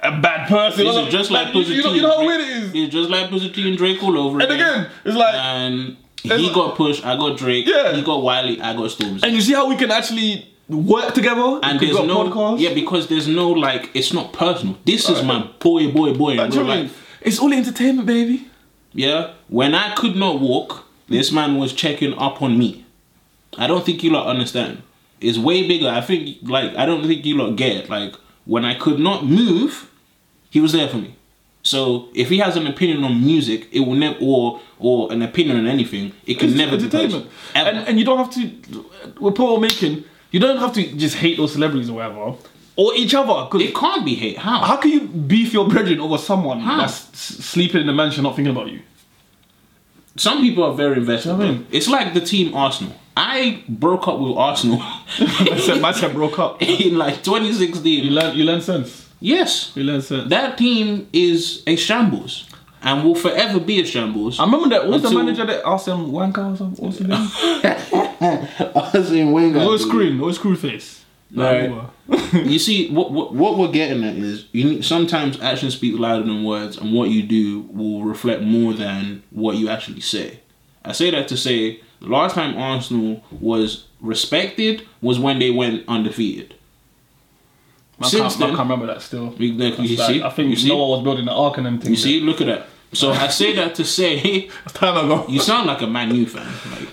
[0.00, 0.86] a bad person.
[0.86, 2.72] You just like, Pusha you, know, you know how weird it is.
[2.74, 4.52] It's just like Pusha T and Drake all over again.
[4.52, 7.04] And again, it's like, and It's he like- got pushed.
[7.04, 7.66] I got Drake.
[7.66, 7.92] Yeah.
[7.94, 8.60] He got Wiley.
[8.60, 9.22] I got Stormzy.
[9.22, 11.60] and you see how we can actually work together.
[11.62, 12.60] And there's no podcast.
[12.60, 14.76] yeah because there's no like it's not personal.
[14.84, 16.34] This is my boy, boy, boy.
[16.34, 16.84] Like, you real know what I mean?
[16.86, 17.18] life.
[17.22, 18.48] It's all entertainment, baby.
[18.92, 19.32] Yeah.
[19.48, 22.84] When I could not walk, this man was checking up on me.
[23.58, 24.82] I don't think you lot understand.
[25.20, 25.88] It's way bigger.
[25.88, 27.88] I think like I don't think you lot get it.
[27.88, 28.14] Like
[28.46, 29.90] when I could not move,
[30.50, 31.14] he was there for me.
[31.62, 35.58] So if he has an opinion on music, it will never or or an opinion
[35.58, 37.26] on anything, it can It's never be entertainment.
[37.52, 37.66] personal.
[37.76, 38.42] And, and you don't have to.
[39.20, 40.04] We're we're making.
[40.30, 42.34] You don't have to just hate those celebrities or whatever,
[42.76, 43.44] or each other.
[43.48, 44.38] Because it can't be hate.
[44.38, 44.58] How?
[44.60, 46.78] how can you beef your brethren over someone How?
[46.78, 48.80] that's s- sleeping in the mansion not thinking about you?
[50.16, 51.30] Some people are very invested.
[51.32, 51.66] You know I mean?
[51.72, 52.94] It's like the team Arsenal.
[53.16, 56.60] I broke up with Arsenal I said, my said broke up.
[56.62, 58.04] in like 2016.
[58.04, 58.14] You 2016.
[58.14, 58.36] learn.
[58.36, 59.08] You learn sense.
[59.20, 60.28] Yes, You learn sense.
[60.28, 62.46] that team is a shambles
[62.82, 64.38] and will forever be a shambles.
[64.38, 64.86] I remember that.
[64.86, 66.84] Was the manager that Arsene Wanker or something?
[66.84, 68.48] What's his name?
[68.74, 69.60] Arsene Wenger.
[69.60, 70.18] Always screen.
[70.18, 71.04] no screw face.
[71.34, 71.72] Right.
[72.34, 76.22] you see, what, what what we're getting at is you need, sometimes actions speak louder
[76.22, 80.40] than words, and what you do will reflect more than what you actually say.
[80.84, 85.84] I say that to say the last time Arsenal was respected was when they went
[85.88, 86.54] undefeated.
[88.00, 89.34] I Since can't, I can't remember that still.
[89.38, 91.90] you, you see, I think you see, Noah was building the ark and them things.
[91.90, 92.66] you see, look at that.
[92.92, 95.24] So I say that to say time ago.
[95.28, 96.46] you sound like a Man U fan.
[96.72, 96.88] Like,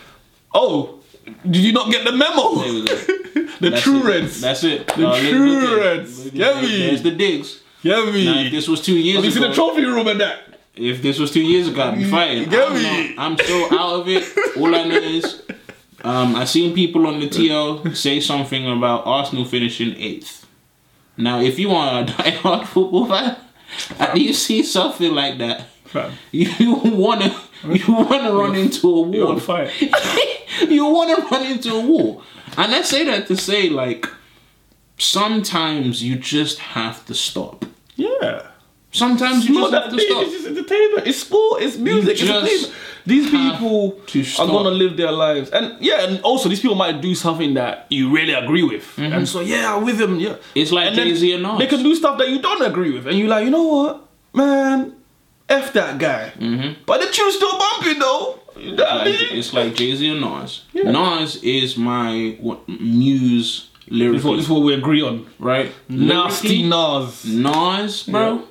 [0.53, 0.99] Oh,
[1.45, 2.55] did you not get the memo?
[2.55, 2.95] there we go.
[3.59, 4.05] the That's true it.
[4.21, 4.41] Reds.
[4.41, 4.87] That's it.
[4.87, 5.97] The look- true look at it.
[5.97, 6.29] Reds.
[6.31, 6.77] Get me.
[6.79, 7.61] There's the digs.
[7.83, 8.25] Get me.
[8.25, 10.52] Now, if this was two years Have you ago, seen the trophy room and that?
[10.75, 12.49] If this was two years ago, I'd be fighting.
[12.49, 13.15] Get I'm, me.
[13.15, 14.23] not- I'm so out of it.
[14.57, 15.43] All I know is,
[16.03, 20.47] um, I seen people on the TL say something about Arsenal finishing eighth.
[21.15, 23.37] Now, if you are a diehard football fan,
[23.99, 26.11] and you see something like that, Fam.
[26.31, 29.33] you wanna you wanna run into a You're wall.
[29.35, 29.71] on fire.
[30.67, 32.23] you wanna run into a wall.
[32.57, 34.07] And I say that to say like,
[34.97, 37.65] sometimes you just have to stop.
[37.95, 38.47] Yeah.
[38.93, 40.23] Sometimes you just have to stop.
[40.23, 41.07] It's just entertainment.
[41.07, 41.61] It's sport.
[41.63, 42.11] It's music.
[42.13, 42.73] It's entertainment.
[43.05, 43.99] These people
[44.39, 47.85] are gonna live their lives, and yeah, and also these people might do something that
[47.89, 49.11] you really agree with, Mm-hmm.
[49.13, 50.19] and so yeah, with them.
[50.21, 51.59] Yeah, It's like Jay-Z and Nas.
[51.59, 54.07] They can do stuff that you don't agree with, and you're like, you know what,
[54.33, 54.93] man,
[55.49, 56.31] f that guy.
[56.39, 56.83] Mm-hmm.
[56.85, 58.39] But the tune's still bumping though.
[58.57, 60.61] You know what I Like, it's like Jay Z and Nas.
[60.71, 60.91] Yeah.
[60.91, 65.25] Nas is my what, muse This is, what, lyrically, this is what we agree on.
[65.39, 65.73] right?
[65.89, 67.25] Nasty Nas.
[67.25, 68.43] Nas, bro.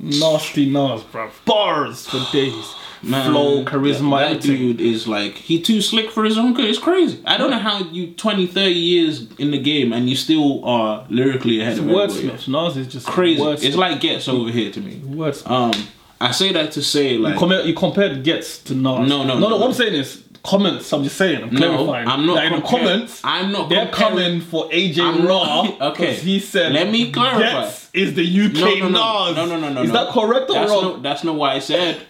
[0.00, 1.30] Nasty Nas, bro.
[1.44, 2.74] Bars for days.
[3.00, 6.64] Man, Flow, charisma, That, that dude is like he too slick for his own good.
[6.64, 7.22] It's crazy.
[7.24, 11.06] I don't know how you 20, 30 years in the game and you still are
[11.08, 12.28] lyrically ahead of everybody.
[12.28, 12.48] Wordsmith.
[12.48, 13.40] Nas is just Crazy.
[13.40, 13.64] Wordsmith.
[13.64, 14.96] It's like gets over here to me.
[14.96, 15.48] Wordsmith.
[15.48, 15.88] Um,
[16.20, 18.82] I say that to say like Compare, you compared Ghetts to Nas.
[18.82, 19.38] No, no, no.
[19.38, 19.66] no, no what no.
[19.68, 20.92] I'm saying is comments.
[20.92, 21.42] I'm just saying.
[21.42, 22.06] I'm clarifying.
[22.06, 22.12] No.
[22.12, 23.20] I'm not That in the comments.
[23.24, 25.62] I'm not They're coming for AJ I'm Raw.
[25.64, 26.14] not- okay.
[26.14, 26.72] He said.
[26.72, 27.40] Let me clarify.
[27.62, 29.36] Ghetts is the UK no, no, no, Nas.
[29.36, 29.82] no, no, no, no.
[29.82, 30.82] Is that correct or that's wrong?
[30.82, 32.00] No, that's not what I said.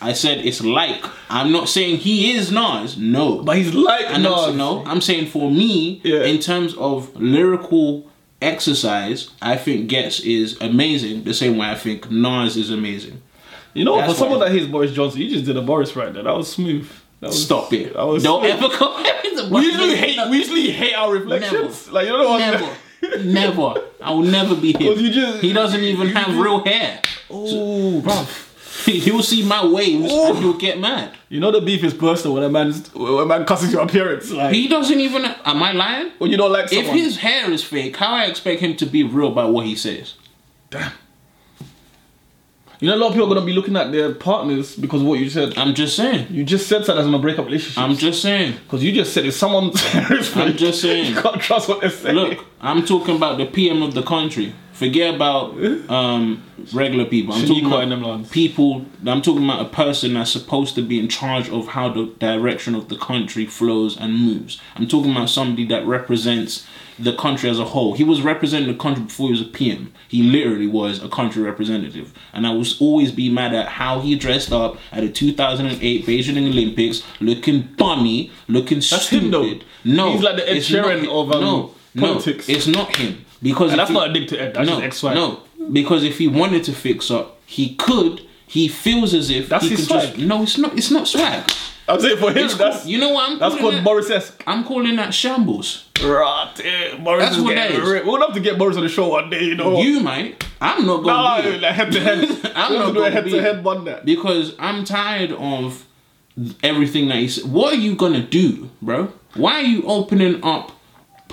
[0.00, 1.02] I said it's like.
[1.30, 2.96] I'm not saying he is Nas.
[2.98, 4.48] No, but he's like and Nas.
[4.48, 6.24] I'm, no, I'm saying for me, Yeah.
[6.24, 8.10] in terms of lyrical
[8.42, 11.24] exercise, I think Ghetts is amazing.
[11.24, 13.22] The same way I think Nas is amazing.
[13.74, 16.12] You know, That's for someone that hates Boris Johnson, you just did a Boris right
[16.12, 16.22] there.
[16.22, 16.90] That was smooth.
[17.20, 17.94] Was, Stop it!
[17.94, 18.44] Don't smooth.
[18.44, 19.04] ever come.
[19.50, 20.30] We usually hate.
[20.30, 21.88] We usually hate our reflections.
[21.90, 22.72] Like you don't know.
[23.08, 23.74] Never, never.
[24.02, 24.96] I will never be him.
[25.12, 27.00] just- He doesn't even have just- real hair.
[27.30, 28.42] Oh, bruv.
[28.86, 30.26] He'll see my waves Ooh.
[30.28, 31.12] and he'll get mad.
[31.28, 34.30] You know the beef is personal when a man's when a man cusses your appearance.
[34.30, 35.24] Like He doesn't even.
[35.24, 36.12] Am I lying?
[36.18, 39.02] when you don't like If his hair is fake, how I expect him to be
[39.02, 40.14] real about what he says?
[40.70, 40.92] Damn.
[42.80, 45.06] You know, a lot of people are gonna be looking at their partners because of
[45.06, 45.56] what you said.
[45.56, 46.26] I'm just saying.
[46.30, 47.78] You just said that as in a breakup relationship.
[47.82, 48.54] I'm just saying.
[48.64, 51.14] because you just said if someone's hair I'm just saying.
[51.14, 52.14] you can't trust what they're saying.
[52.14, 54.52] Look, I'm talking about the PM of the country.
[54.76, 55.54] Forget about
[55.88, 56.42] um,
[56.74, 57.32] regular people.
[57.32, 58.84] I'm talking about people.
[59.06, 62.74] I'm talking about a person that's supposed to be in charge of how the direction
[62.74, 64.60] of the country flows and moves.
[64.74, 66.66] I'm talking about somebody that represents
[66.98, 67.94] the country as a whole.
[67.94, 69.94] He was representing the country before he was a PM.
[70.08, 72.12] He literally was a country representative.
[72.34, 76.36] And I will always be mad at how he dressed up at the 2008 Beijing
[76.36, 79.32] Olympics, looking bummy, looking That's stupid.
[79.32, 79.62] him.
[79.86, 82.46] No, He's like the Ed Sheeran of, um, no, politics.
[82.46, 84.54] No, it's not him because that's he- not a dig to Ed.
[84.54, 85.14] That's no, swag.
[85.14, 85.40] no,
[85.72, 88.22] because if he wanted to fix up, he could.
[88.48, 90.14] He feels as if That's he his could swag.
[90.14, 90.18] just.
[90.18, 90.76] No, it's not.
[90.78, 91.50] It's not swag.
[91.88, 93.84] I'm saying for him, It's that's called, you know what I'm that's called that?
[93.84, 94.42] Boris esque.
[94.46, 95.84] I'm calling that shambles.
[96.02, 96.52] Right,
[97.02, 97.88] Boris That's is what that is.
[97.88, 98.06] ripped.
[98.06, 99.44] Gonna have to get Boris on the show one day.
[99.44, 99.80] You know.
[99.80, 100.44] You might.
[100.60, 102.52] I'm not Nah, gonna be like head to head.
[102.56, 104.04] I'm not gonna head to head one that.
[104.04, 105.86] because I'm tired of
[106.62, 107.50] everything that he said.
[107.50, 109.12] What are you gonna do, bro?
[109.34, 110.72] Why are you opening up?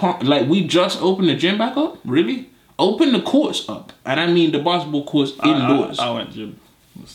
[0.01, 1.97] Like we just opened the gym back up.
[2.05, 2.49] Really?
[2.79, 5.99] Open the courts up, and I mean the basketball courts indoors.
[5.99, 6.59] I, I, I went gym.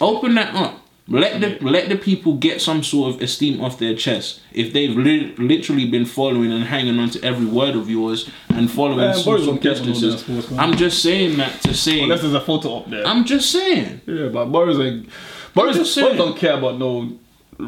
[0.01, 0.81] Open that up.
[1.11, 4.95] Let the let the people get some sort of esteem off their chest if they've
[4.95, 9.15] li- literally been following and hanging on to every word of yours and following Man,
[9.15, 10.21] some Boris sort of don't care about all distances.
[10.21, 10.53] sports.
[10.61, 12.03] I'm just saying that to say.
[12.03, 13.07] Unless there's a photo up there.
[13.07, 15.07] I'm just saying yeah, but Boris like
[15.55, 17.19] Boris, just Boris don't care about no.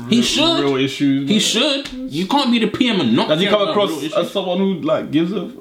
[0.09, 0.61] He should.
[0.61, 1.29] real issues.
[1.29, 1.88] he should.
[1.92, 3.29] You can't be the PM and not.
[3.29, 5.53] Does he come across as someone who like gives a?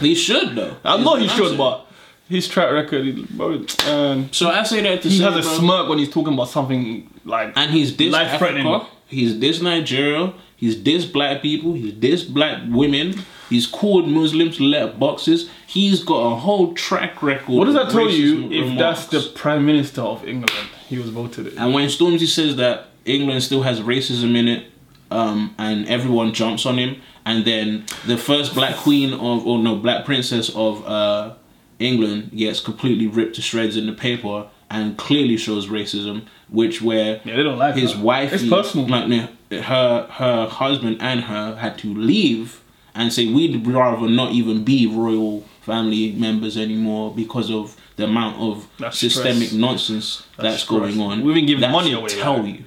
[0.00, 0.76] He should though.
[0.84, 1.86] I know he should, but
[2.28, 5.58] his track record, Boris, um, So I say that to he say, has a bro,
[5.58, 7.52] smirk when he's talking about something like.
[7.56, 8.80] and he's this Life threatening.
[9.06, 14.98] He's this Nigeria, he's this black people, he's this black women, he's called Muslims let
[14.98, 15.48] boxes.
[15.68, 17.48] He's got a whole track record.
[17.54, 20.50] What does that tell you racist if that's the prime minister of England?
[20.88, 21.58] He was voted in.
[21.58, 24.66] And when Stormzy says that England still has racism in it,
[25.10, 29.76] um, and everyone jumps on him, and then the first black queen of, or no,
[29.76, 31.34] black princess of uh,
[31.78, 37.20] England gets completely ripped to shreds in the paper and clearly shows racism, which where
[37.24, 38.02] Yeah, they don't like his that.
[38.02, 38.86] wife, It's personal.
[38.88, 39.30] like
[39.62, 42.60] her her husband and her had to leave
[42.94, 48.38] and say we'd rather not even be royal family members anymore because of the amount
[48.40, 49.52] of That's systemic stress.
[49.52, 50.80] nonsense that's, stress.
[50.80, 51.22] going on.
[51.24, 52.64] We've been giving That money away, Tell you.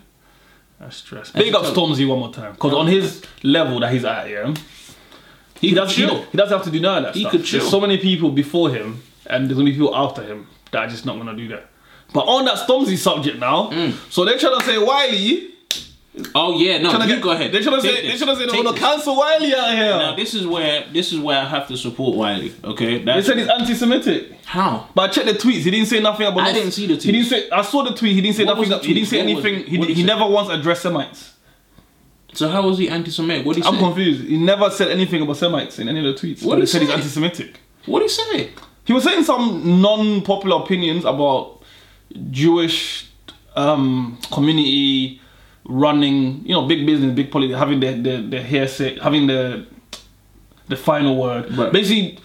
[0.79, 1.31] That's stress.
[1.31, 4.53] Big up tell- Stormzy one more time, because on his level that he's at, yeah,
[5.59, 5.95] he, could does.
[5.95, 6.21] He, chill.
[6.23, 7.31] he doesn't have to do none of that He stuff.
[7.31, 7.69] could There's chill.
[7.69, 11.05] so many people before him, and there's gonna be people after him that are just
[11.05, 11.67] not gonna do that.
[12.13, 13.93] But on that Stormzy subject now, Mm.
[14.11, 15.49] so they're trying to say Wiley.
[16.33, 17.51] Oh yeah, no, you get, go ahead.
[17.51, 18.19] They should have said this.
[18.19, 18.79] to say they're Take gonna this.
[18.79, 19.97] cancel Wiley out here.
[19.97, 22.53] Now this is where this is where I have to support Wiley.
[22.63, 24.31] Okay, they that's said he's anti-Semitic.
[24.45, 24.89] how.
[24.95, 25.61] But I checked the tweets.
[25.61, 26.39] He didn't say nothing about.
[26.41, 27.49] I didn't see the He didn't say.
[27.51, 28.15] I saw the tweet.
[28.15, 28.87] He didn't say What nothing.
[28.87, 29.65] He didn't say What anything.
[29.65, 31.35] He, he he never once addressed Semites.
[32.33, 33.45] So how was he anti-Semitic?
[33.45, 33.69] What did he say?
[33.69, 33.85] I'm say?
[33.85, 34.23] confused.
[34.27, 36.43] He never said anything about Semites in any of the tweets.
[36.43, 37.59] What But he did said he he's anti-Semitic.
[37.85, 38.49] What did he say?
[38.85, 41.61] He was saying some non-popular opinions about
[42.31, 43.09] Jewish
[43.55, 45.21] um, community
[45.69, 49.65] running, you know, big business, big politics, having the the, the hearsay, having the
[50.67, 51.55] the final word.
[51.57, 51.71] Right.
[51.71, 52.19] Basically,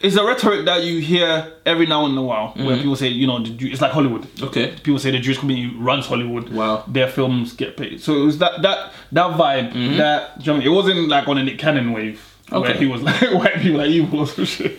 [0.00, 2.76] it's a rhetoric that you hear every now and a while, where Mm-hmm.
[2.78, 4.26] people say, you know, the Jew, it's like Hollywood.
[4.42, 4.74] Okay.
[4.82, 6.48] People say the Jewish community runs Hollywood.
[6.50, 6.84] Wow.
[6.86, 8.00] Their films get paid.
[8.00, 9.96] So it was that that that vibe.
[9.96, 10.66] That do you know what I mean?
[10.66, 12.20] it wasn't like on a Nick Cannon wave.
[12.50, 12.78] Where Mm-hmm.
[12.82, 14.78] He was like white people are evil or some shit.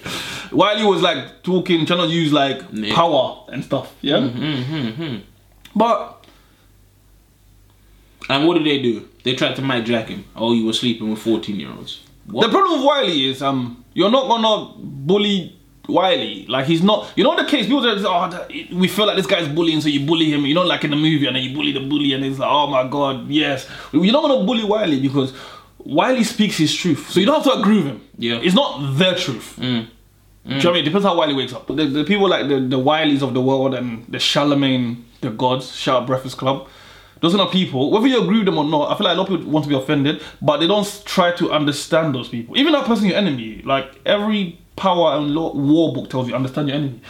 [0.52, 2.93] While he was like talking, trying to use like Nick.
[2.95, 3.93] power and stuff.
[4.02, 4.17] Yeah.
[4.17, 5.17] Mm-hmm,
[5.76, 6.19] But
[8.30, 9.08] And what did they do?
[9.24, 10.24] They tried to Mike Jack him.
[10.36, 12.02] Oh, you were sleeping with 14 year olds.
[12.28, 16.46] the problem with Wiley is um you're not gonna bully Wiley.
[16.48, 17.12] Like he's not.
[17.15, 17.65] You know the case.
[17.65, 20.62] People say, "Oh, we feel like this guy's bullying, so you bully him." You know,
[20.63, 22.88] like in the movie, and then you bully the bully, and it's like, "Oh my
[22.88, 25.34] god, yes." You're not gonna bully Wiley because
[25.80, 28.02] Wiley speaks his truth, so you don't have to agree with him.
[28.20, 28.36] Yeah.
[28.44, 29.56] it's not their truth.
[29.58, 30.76] Do you know what I mean?
[30.78, 31.68] It depends how Wiley wakes up.
[31.68, 35.76] The, the people like the, the Wileys of the world and the Charlamagne, the gods,
[35.76, 36.68] shout out Breakfast Club.
[37.22, 39.20] Those kind of people, whether you agree with them or not, I feel like a
[39.20, 42.58] lot of people want to be offended, but they don't try to understand those people.
[42.58, 46.70] Even that person, your enemy, like every power and law, war book tells you, understand
[46.70, 47.02] your enemy.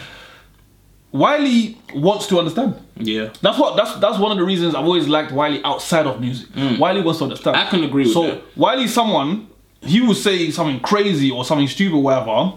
[1.12, 2.74] Wiley wants to understand.
[2.96, 3.30] Yeah.
[3.40, 3.76] That's what.
[3.76, 6.48] That's that's one of the reasons I've always liked Wiley outside of music.
[6.50, 6.78] Mm.
[6.78, 7.56] Wiley wants to understand.
[7.56, 8.20] I can agree with that.
[8.20, 8.56] so, that.
[8.56, 9.48] Wiley's someone
[9.82, 12.52] he will say something crazy or something stupid, whatever,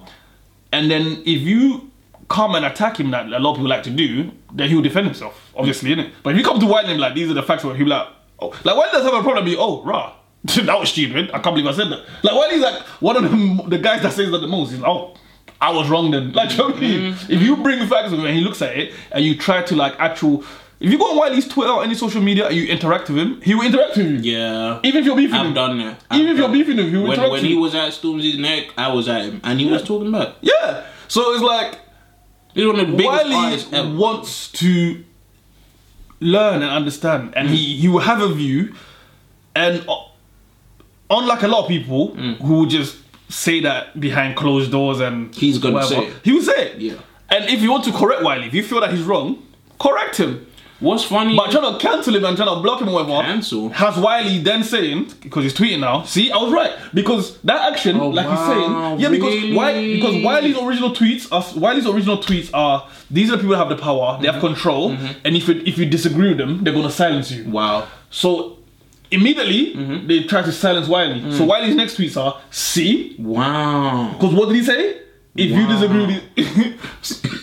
[0.72, 1.90] and then if you
[2.34, 4.82] come and attack him, that a lot of people like to do, then he will
[4.82, 6.12] defend himself, obviously, innit?
[6.24, 7.92] But if you come to Wiley and like these are the facts, where he'll be
[7.92, 8.08] like,
[8.40, 9.46] oh, like Wiley doesn't have a problem.
[9.46, 10.16] Be oh, rah.
[10.44, 11.30] that was stupid.
[11.30, 12.06] I can't believe I said that.
[12.24, 14.72] Like Wiley's like one of the, the guys that says that the most.
[14.72, 15.16] He's like, oh,
[15.62, 16.34] I was wrong then.
[16.40, 17.14] Like, you know I mean?
[17.14, 17.32] Mm-hmm.
[17.32, 19.76] If you bring facts with him and he looks at it and you try to
[19.76, 20.44] like actual,
[20.80, 23.42] if you go on Wiley's Twitter or any social media and you interact with him,
[23.42, 24.34] he will interact with you.
[24.34, 24.80] Yeah.
[24.84, 25.54] Even if you're beefing I've him.
[25.54, 25.80] done.
[25.80, 27.94] Even I've if you're beefing him, he will when, interact when with he was at
[27.94, 30.36] Stormzy's neck, I was at him, and he was talking back.
[30.42, 30.84] Yeah.
[31.08, 31.78] So it's like
[32.54, 33.96] He's one of the biggest Wiley artists ever.
[33.96, 35.04] wants to
[36.20, 38.74] learn and understand, and he he will have a view,
[39.56, 39.96] and uh,
[41.10, 42.38] unlike a lot of people Mm.
[42.38, 42.98] who will just
[43.30, 46.14] say that behind closed doors and He's gonna say it.
[46.24, 46.80] he will say it.
[46.82, 46.94] Yeah.
[47.30, 49.42] And if you want to correct Wiley, if you feel that he's wrong,
[49.80, 50.46] correct him.
[50.84, 51.36] What's funny?
[51.38, 53.22] But trying to cancel him and trying to block him, or whatever.
[53.22, 53.70] Cancel?
[53.70, 56.04] Has Wiley then saying because he's tweeting now?
[56.04, 59.72] See, I was right because that action, Oh, like wow, he's saying, yeah, because why?
[59.74, 59.96] really?
[59.96, 63.70] Because Wiley's original tweets are Wiley's original tweets are these are the people that have
[63.70, 64.48] the power, they have Mm-hmm.
[64.48, 64.92] control,
[65.24, 67.50] and if you, if you disagree with them, they're gonna silence you.
[67.50, 67.88] wow.
[68.10, 68.58] So
[69.10, 70.08] immediately Mm-hmm.
[70.08, 71.22] they try to silence Wiley.
[71.22, 71.38] Mm.
[71.38, 74.12] So Wiley's next tweets are see Wow.
[74.14, 75.00] because what did he say?
[75.36, 77.40] If you disagree with it.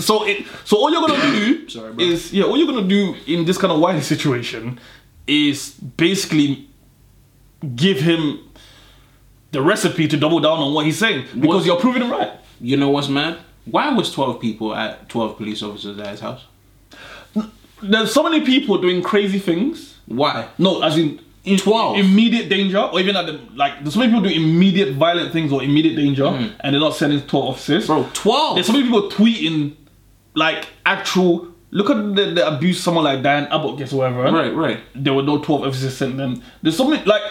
[0.00, 3.44] so it so all you're gonna do Sorry, is yeah, all you're gonna do in
[3.44, 4.78] this kind of Wiley situation
[5.26, 6.68] is basically
[7.76, 8.40] give him
[9.52, 12.32] the recipe to double down on what he's saying because you're proving him right.
[12.60, 13.38] You know what's mad?
[13.64, 16.44] Why was 12 people at 12 police officers at his house?
[17.82, 19.98] There's so many people doing crazy things.
[20.06, 20.48] Why?
[20.58, 21.20] No, as in.
[21.44, 21.98] in 12.
[21.98, 25.52] immediate danger, or even at the like, there's so many people doing immediate violent things
[25.52, 26.52] or immediate danger, mm.
[26.60, 27.86] and they're not sending 12 officers.
[27.86, 28.54] Bro, 12.
[28.56, 29.76] There's so many people tweeting
[30.34, 31.48] like actual.
[31.72, 34.22] Look at the, the abuse someone like Diane Abbott gets, or whatever.
[34.24, 34.80] Right, right.
[34.92, 36.42] There were no 12 officers sent them.
[36.62, 37.22] There's so many like,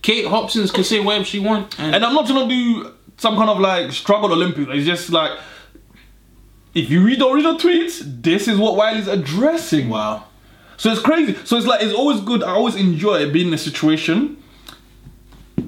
[0.00, 1.76] Kate Hopkins can say whatever she wants.
[1.76, 4.70] And, and I'm not trying to do some kind of like struggle Olympics.
[4.72, 5.36] It's just like,
[6.72, 9.88] if you read the original tweets, this is what Wiley's addressing.
[9.88, 10.24] wow.
[10.76, 11.34] So it's crazy.
[11.44, 12.44] So it's like it's always good.
[12.44, 14.40] I always enjoy being in a situation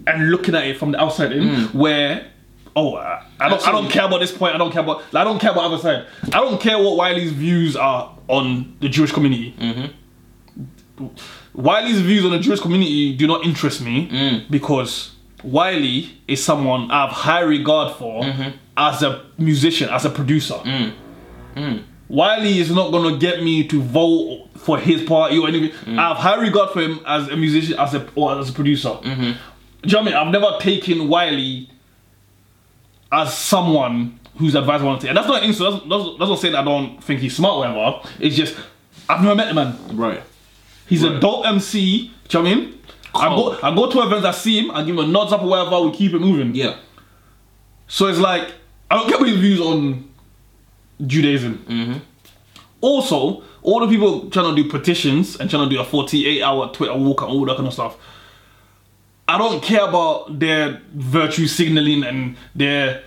[0.06, 1.74] and looking at it from the outside in, mm.
[1.74, 2.30] where
[2.76, 4.54] oh, I, I don't, I don't care about this point.
[4.54, 5.02] I don't care about.
[5.14, 6.06] I don't care about other side.
[6.24, 9.54] I don't care what Wiley's views are on the Jewish community.
[9.58, 11.06] Mm-hmm.
[11.54, 14.50] Wiley's views on the Jewish community do not interest me mm.
[14.50, 18.56] because Wiley is someone I have high regard for mm-hmm.
[18.76, 20.54] as a musician, as a producer.
[20.54, 20.94] Mm.
[21.56, 21.84] Mm.
[22.08, 25.98] Wiley is not gonna get me to vote for his party or anything.
[25.98, 28.90] I have high regard for him as a musician, as a or as a producer.
[28.90, 29.22] Mm-hmm.
[29.22, 30.14] Do you know what I mean?
[30.14, 31.70] I've never taken Wiley
[33.12, 35.88] as someone who's advised one thing, and that's not an insult.
[35.88, 38.08] That's, that's, that's not saying I don't think he's smart, or whatever.
[38.20, 38.56] It's just
[39.08, 39.76] I've never met the man.
[39.96, 40.22] Right.
[40.86, 41.20] He's a Right.
[41.20, 42.12] dope MC.
[42.28, 42.78] Do you know what I mean?
[43.12, 45.42] I go, I go to events, I see him, I give him a nods up
[45.42, 45.80] or whatever.
[45.82, 46.54] We keep it moving.
[46.54, 46.76] Yeah.
[47.88, 48.52] So it's like
[48.90, 50.08] I don't get his views on
[51.04, 51.64] Judaism.
[51.68, 51.98] Mm-hmm.
[52.80, 56.72] Also, all the people trying to do petitions and trying to do a 48 hour
[56.72, 57.96] Twitter walk and all that kind of stuff.
[59.30, 63.04] I don't care about their virtue signaling and their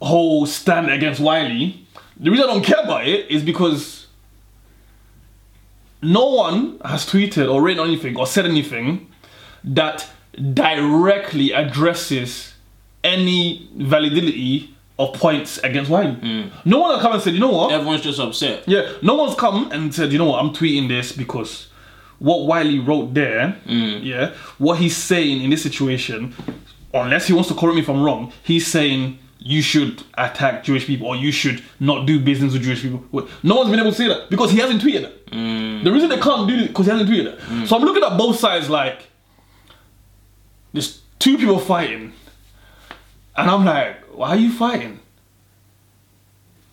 [0.00, 1.86] whole stand against Wiley.
[2.18, 4.06] The reason I don't care about it is because
[6.00, 9.06] no one has tweeted or written anything or said anything
[9.64, 10.08] that
[10.54, 12.54] directly addresses
[13.04, 16.14] any validity of points against Wiley.
[16.14, 16.48] Hmm.
[16.64, 17.70] No one has come and said, you know what?
[17.70, 18.66] Everyone's just upset.
[18.66, 21.68] Yeah, no one's come and said, you know what, I'm tweeting this because
[22.18, 24.04] what Wiley wrote there, mm.
[24.04, 26.34] yeah, what he's saying in this situation,
[26.92, 30.86] unless he wants to correct me if I'm wrong, he's saying you should attack Jewish
[30.86, 33.28] people or you should not do business with Jewish people.
[33.42, 35.30] No one's been able to say that because he hasn't tweeted it.
[35.30, 35.84] Mm.
[35.84, 37.38] The reason they can't do it because he hasn't tweeted it.
[37.40, 37.66] Mm.
[37.66, 39.08] So I'm looking at both sides like
[40.72, 42.12] there's two people fighting,
[43.36, 45.00] and I'm like, why are you fighting?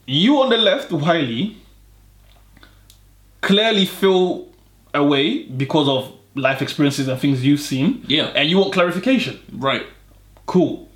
[0.07, 1.57] You on the left, Wiley,
[3.41, 4.47] clearly feel
[4.95, 8.03] away because of life experiences and things you've seen.
[8.07, 8.25] Yeah.
[8.35, 9.39] And you want clarification.
[9.51, 9.85] Right.
[10.45, 10.89] Cool.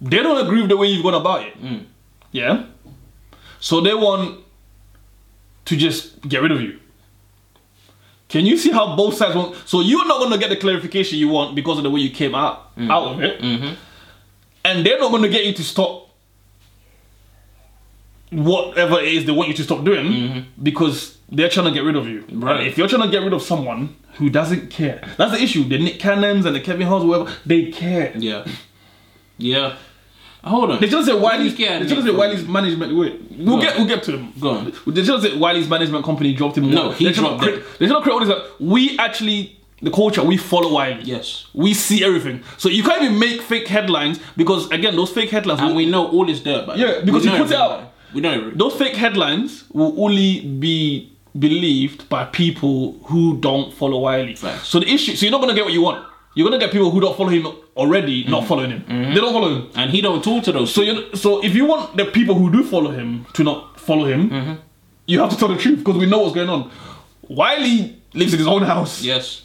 [0.00, 1.60] they don't agree with the way you've gone about it.
[1.62, 1.84] Mm.
[2.32, 2.64] Yeah.
[3.60, 4.44] So they want
[5.64, 6.78] to just get rid of you.
[8.28, 9.56] Can you see how both sides want?
[9.66, 12.10] So you're not going to get the clarification you want because of the way you
[12.10, 12.90] came out Mm.
[12.92, 13.74] out of it, Mm-hmm.
[14.64, 16.10] and they're not going to get you to stop
[18.30, 21.96] whatever it is they want you to stop doing because they're trying to get rid
[21.96, 22.24] of you.
[22.32, 22.60] Right.
[22.60, 25.64] And if you're trying to get rid of someone who doesn't care, that's the issue.
[25.64, 28.12] The Nick Cannons and the Kevin Hart's, whatever, they care.
[28.16, 28.46] Yeah.
[29.36, 29.76] Yeah.
[30.44, 30.80] Hold on.
[30.80, 31.56] They just say Wiley's.
[31.56, 32.96] They just say Wiley's management.
[32.96, 33.78] Wait, we'll Go get on.
[33.78, 34.32] we'll get to them.
[34.40, 34.72] Go on.
[34.86, 36.70] They just say Wiley's management company dropped him.
[36.70, 38.28] No, he they're dropped trying to create all this.
[38.28, 40.22] Like, we actually the culture.
[40.22, 41.02] We follow Wiley.
[41.02, 41.46] Yes.
[41.54, 42.42] We see everything.
[42.56, 45.60] So you can't even make fake headlines because again, those fake headlines.
[45.60, 47.92] And we know all this dirt, but Yeah, because he puts it out.
[48.14, 48.58] We know everything.
[48.58, 54.34] those fake headlines will only be believed by people who don't follow Wiley.
[54.34, 54.68] Facts.
[54.68, 55.14] So the issue.
[55.16, 56.04] So you're not gonna get what you want.
[56.34, 58.48] You're gonna get people who don't follow him already, not Mm-hmm.
[58.48, 58.84] following him.
[59.14, 59.70] They don't follow him.
[59.74, 60.72] And he don't talk to those.
[60.72, 64.04] So you so if you want the people who do follow him to not follow
[64.06, 64.54] him, Mm-hmm.
[65.06, 66.70] you have to tell the truth because we know what's going on.
[67.28, 69.02] Wiley lives in his own house.
[69.02, 69.42] yes.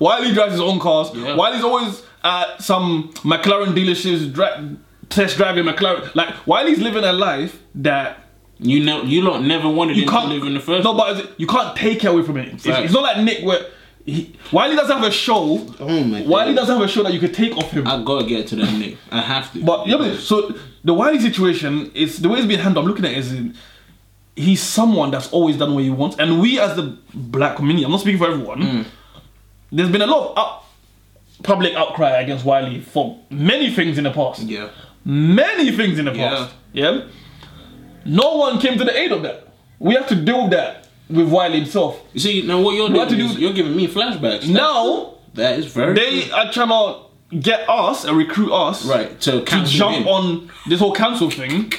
[0.00, 1.10] Wiley drives his own cars.
[1.14, 1.36] Yeah.
[1.36, 4.76] Wiley's always at some McLaren dealerships, dri-
[5.08, 6.12] test driving McLaren.
[6.14, 8.21] Like Wiley's living a life that
[8.62, 10.84] You know, you lot never wanted you him can't to live in the first.
[10.84, 12.48] No, but you can't take it away from it.
[12.54, 12.84] It's, Facts.
[12.84, 13.66] it's not like Nick where
[14.06, 15.66] he, Wiley doesn't have a show.
[15.80, 16.60] Oh my Wiley God.
[16.60, 17.86] doesn't have a show that you could take off him.
[17.86, 18.96] I gotta get to that Nick.
[19.10, 19.64] I have to.
[19.64, 20.54] But yeah, but- so
[20.84, 22.84] the Wiley situation is the way it's been handled.
[22.84, 23.56] I'm looking at it is
[24.36, 27.90] he's someone that's always done what he wants, and we as the black community, I'm
[27.90, 28.60] not speaking for everyone.
[28.62, 28.84] Mm.
[29.70, 30.64] There's been a lot of out,
[31.42, 34.42] public outcry against Wiley for many things in the past.
[34.42, 34.68] yeah.
[35.04, 36.28] Many things in the Yeah.
[36.28, 36.54] past.
[36.72, 37.02] Yeah.
[38.04, 39.48] No one came to the aid of that.
[39.78, 42.00] We have to deal with that with Wiley himself.
[42.12, 44.48] You see, now what you're What doing to is do- you're giving me flashbacks.
[44.48, 47.00] Now that is very they are trying to
[47.40, 51.72] get us and recruit us right to to jump on this whole council thing.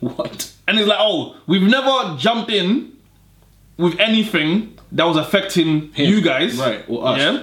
[0.00, 0.52] what?
[0.66, 2.92] And it's like, oh, we've never jumped in
[3.76, 6.08] with anything that was affecting Him.
[6.10, 6.56] you guys.
[6.56, 7.18] Right, or us.
[7.18, 7.42] Yeah.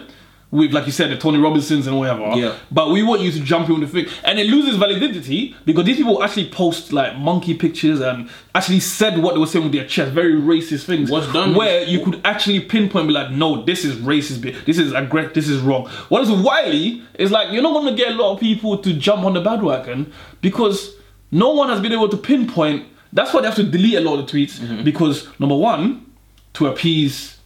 [0.51, 2.35] With, like you said, the Tommy Robinsons and whatever.
[2.35, 2.57] Yeah.
[2.69, 4.07] But we want you to jump in the thing.
[4.25, 9.17] And it loses validity because these people actually post like monkey pictures and actually said
[9.23, 11.09] what they were saying with their chest, very racist things.
[11.09, 14.77] What's done- Where you could actually pinpoint and be like, no, this is racist, this
[14.77, 15.87] is aggressive, this is wrong.
[16.09, 18.91] What is Wiley is like, you're not going to get a lot of people to
[18.93, 20.95] jump on the bandwagon because
[21.31, 22.87] no one has been able to pinpoint.
[23.13, 24.83] That's why they have to delete a lot of the tweets Mm-hmm.
[24.83, 26.07] because number one,
[26.55, 27.37] to appease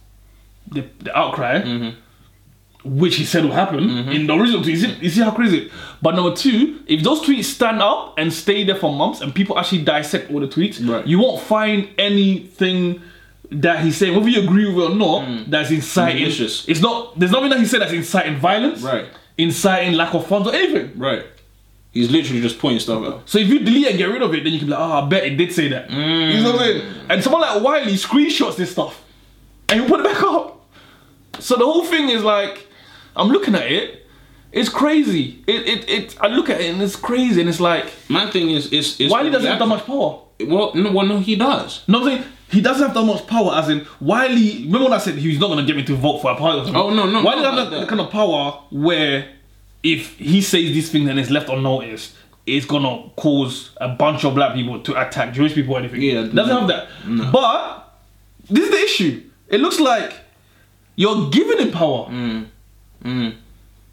[0.72, 2.00] the, the outcry, Mm-hmm.
[2.86, 4.10] Which he said will happen mm-hmm.
[4.10, 4.76] in the original tweet.
[4.76, 5.70] You see, you see how crazy?
[6.00, 9.58] But number two, if those tweets stand up and stay there for months and people
[9.58, 11.06] actually dissect all the tweets, Right.
[11.06, 13.00] you won't find anything
[13.50, 15.46] that he's saying, whether you agree with it or not, mm.
[15.50, 16.18] that's inciting.
[16.18, 16.68] Mm, Malicious.
[16.68, 17.18] It's not.
[17.18, 19.06] There's nothing that he said that's inciting violence, Right.
[19.38, 20.98] Inciting lack of funds or anything.
[20.98, 21.24] Right.
[21.92, 23.22] He's literally just pointing stuff out.
[23.28, 24.92] So if you delete and get rid of it, then you can be like, oh,
[25.04, 25.88] I bet it did say that.
[25.88, 26.34] Mm.
[26.34, 26.94] You know what I'm saying?
[27.08, 29.02] And someone like Wiley screenshots this stuff
[29.68, 30.60] and you put it back up.
[31.38, 32.66] So the whole thing is like,
[33.16, 34.06] I'm looking at it.
[34.52, 35.44] It's crazy.
[35.46, 36.16] It, it, it.
[36.20, 39.10] I look at it and it's crazy, and it's like My thing is, is, is
[39.10, 40.22] Wiley doesn't have that much power.
[40.40, 41.82] Well, no, well, no, he does.
[41.88, 43.54] No, I'm saying he doesn't have that much power.
[43.54, 44.64] As in Wiley.
[44.64, 46.60] Remember when I said he's not gonna get me to vote for a party?
[46.60, 46.80] Or something?
[46.80, 47.88] Oh, no, no, Wiley no, doesn't have that, that.
[47.88, 49.28] kind of power where
[49.82, 52.14] if he says these things and it's left unnoticed,
[52.46, 56.00] it's gonna cause a bunch of black people to attack Jewish people or anything.
[56.00, 56.60] Yeah, doesn't no.
[56.60, 56.88] have that.
[57.32, 57.98] But
[58.48, 59.22] this is the issue.
[59.48, 60.12] It looks like
[60.94, 62.06] you're giving him power.
[62.06, 62.46] Mm.
[63.06, 63.34] Mm.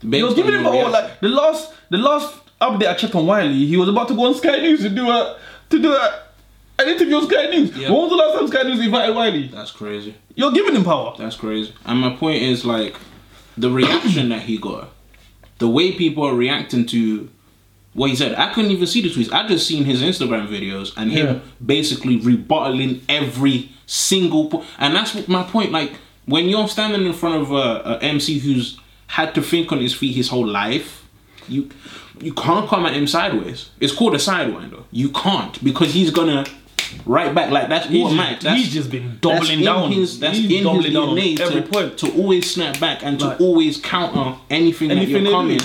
[0.09, 0.89] Based You're giving him your power.
[0.89, 4.25] Like the last, the last update I checked on Wiley, he was about to go
[4.25, 5.37] on Sky News to do a
[5.69, 6.23] to do a,
[6.79, 7.75] an interview on Sky News.
[7.77, 7.89] Yeah.
[7.91, 9.47] When was the last time Sky News invited Wiley?
[9.47, 10.15] That's crazy.
[10.35, 11.13] You're giving him power.
[11.17, 11.73] That's crazy.
[11.85, 12.95] And my point is like
[13.57, 14.89] the reaction that he got,
[15.59, 17.29] the way people are reacting to
[17.93, 18.33] what he said.
[18.35, 19.31] I couldn't even see the tweets.
[19.31, 21.39] I just seen his Instagram videos and him Yeah.
[21.63, 24.49] basically rebuttaling every single.
[24.49, 25.71] Po- and that's what my point.
[25.71, 25.93] Like
[26.25, 28.79] when you're standing in front of a, a MC who's
[29.17, 30.89] had to think on his feet his whole life,
[31.47, 31.69] you
[32.21, 33.69] you can't come at him sideways.
[33.79, 34.83] It's called a sidewinder.
[34.91, 36.45] You can't because he's gonna.
[37.07, 38.35] Right back, like that's He's automatic.
[38.35, 39.91] just- That's, he's just been that's doubling in down.
[39.91, 41.97] His, that's He's in doubling his down every to, point.
[41.97, 45.59] to always snap back and to Like- always counter anything, that you're coming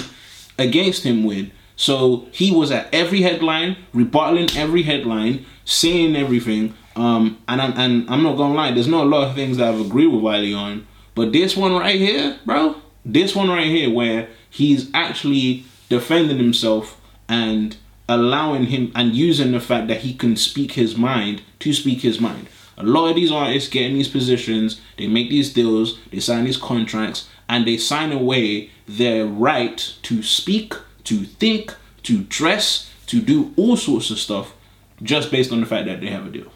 [0.59, 1.51] against him with.
[1.77, 6.73] So he was at every headline, rebuttaling every headline, saying everything.
[6.97, 9.69] Um, and I'm and I'm not gonna lie, there's not a lot of things that
[9.69, 12.77] I've agreed with Wiley on, but this one right here, bro,
[13.09, 17.77] this one right here, where he's actually defending himself and
[18.09, 22.21] allowing him and using the fact that he can speak his mind to speak his
[22.21, 22.49] mind.
[22.77, 26.45] A lot of these artists get in these positions, they make these deals, they sign
[26.45, 33.21] these contracts, and they sign away their right to speak, to think, to dress, to
[33.21, 34.55] do all sorts of stuff,
[35.03, 36.53] just based on the fact that they have a deal.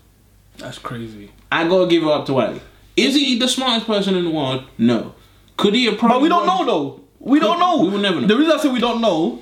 [0.59, 1.33] That's crazy.
[1.51, 2.61] I gotta give it up to Wiley.
[2.97, 4.65] Is he the smartest person in the world?
[4.79, 5.15] No.
[5.57, 6.17] Could he have probably?
[6.17, 7.01] But we don't know though.
[7.21, 7.83] We don't know.
[7.85, 8.27] we will never know.
[8.27, 9.41] The reason I say we don't know,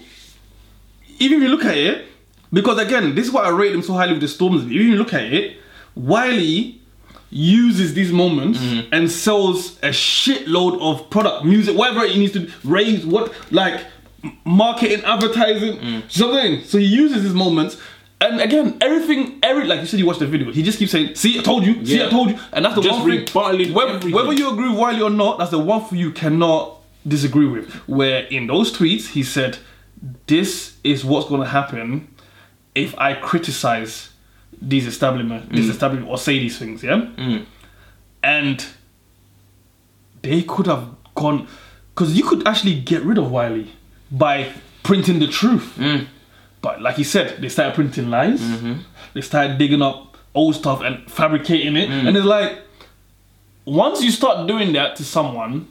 [1.18, 2.06] even if you look at it,
[2.52, 4.62] because again, this is why I rate him so highly with the Storms.
[4.64, 5.56] Even if you look at it,
[5.94, 6.80] Wiley
[7.30, 8.92] uses these moments Mm-hmm.
[8.92, 13.84] and sells a shitload of product, music, whatever he needs to raise, what like
[14.44, 16.10] marketing, advertising, Mm.
[16.10, 16.64] something.
[16.64, 17.76] So he uses these moments.
[18.20, 20.52] And again, everything, every like you said, you watched the video.
[20.52, 21.84] He just keeps saying, "See, I told you.
[21.86, 23.72] See, I told you." And that's the Just one thing.
[23.72, 26.76] Whether, whether you agree with Wiley or not, that's the one for you cannot
[27.08, 27.72] disagree with.
[27.88, 29.58] Where in those tweets he said,
[30.26, 32.14] "This is what's going to happen
[32.74, 34.10] if I criticize
[34.60, 35.70] these establishment, this mm.
[35.70, 37.46] establishment, or say these things." Yeah, mm.
[38.22, 38.66] and
[40.20, 41.48] they could have gone
[41.94, 43.72] because you could actually get rid of Wiley
[44.10, 44.52] by
[44.82, 45.74] printing the truth.
[45.78, 46.06] Mm.
[46.62, 48.40] But like he said, they started printing lies.
[48.40, 48.74] Mm-hmm.
[49.14, 51.88] They started digging up old stuff and fabricating it.
[51.88, 52.08] Mm.
[52.08, 52.58] And it's like,
[53.64, 55.68] once you start doing that to someone,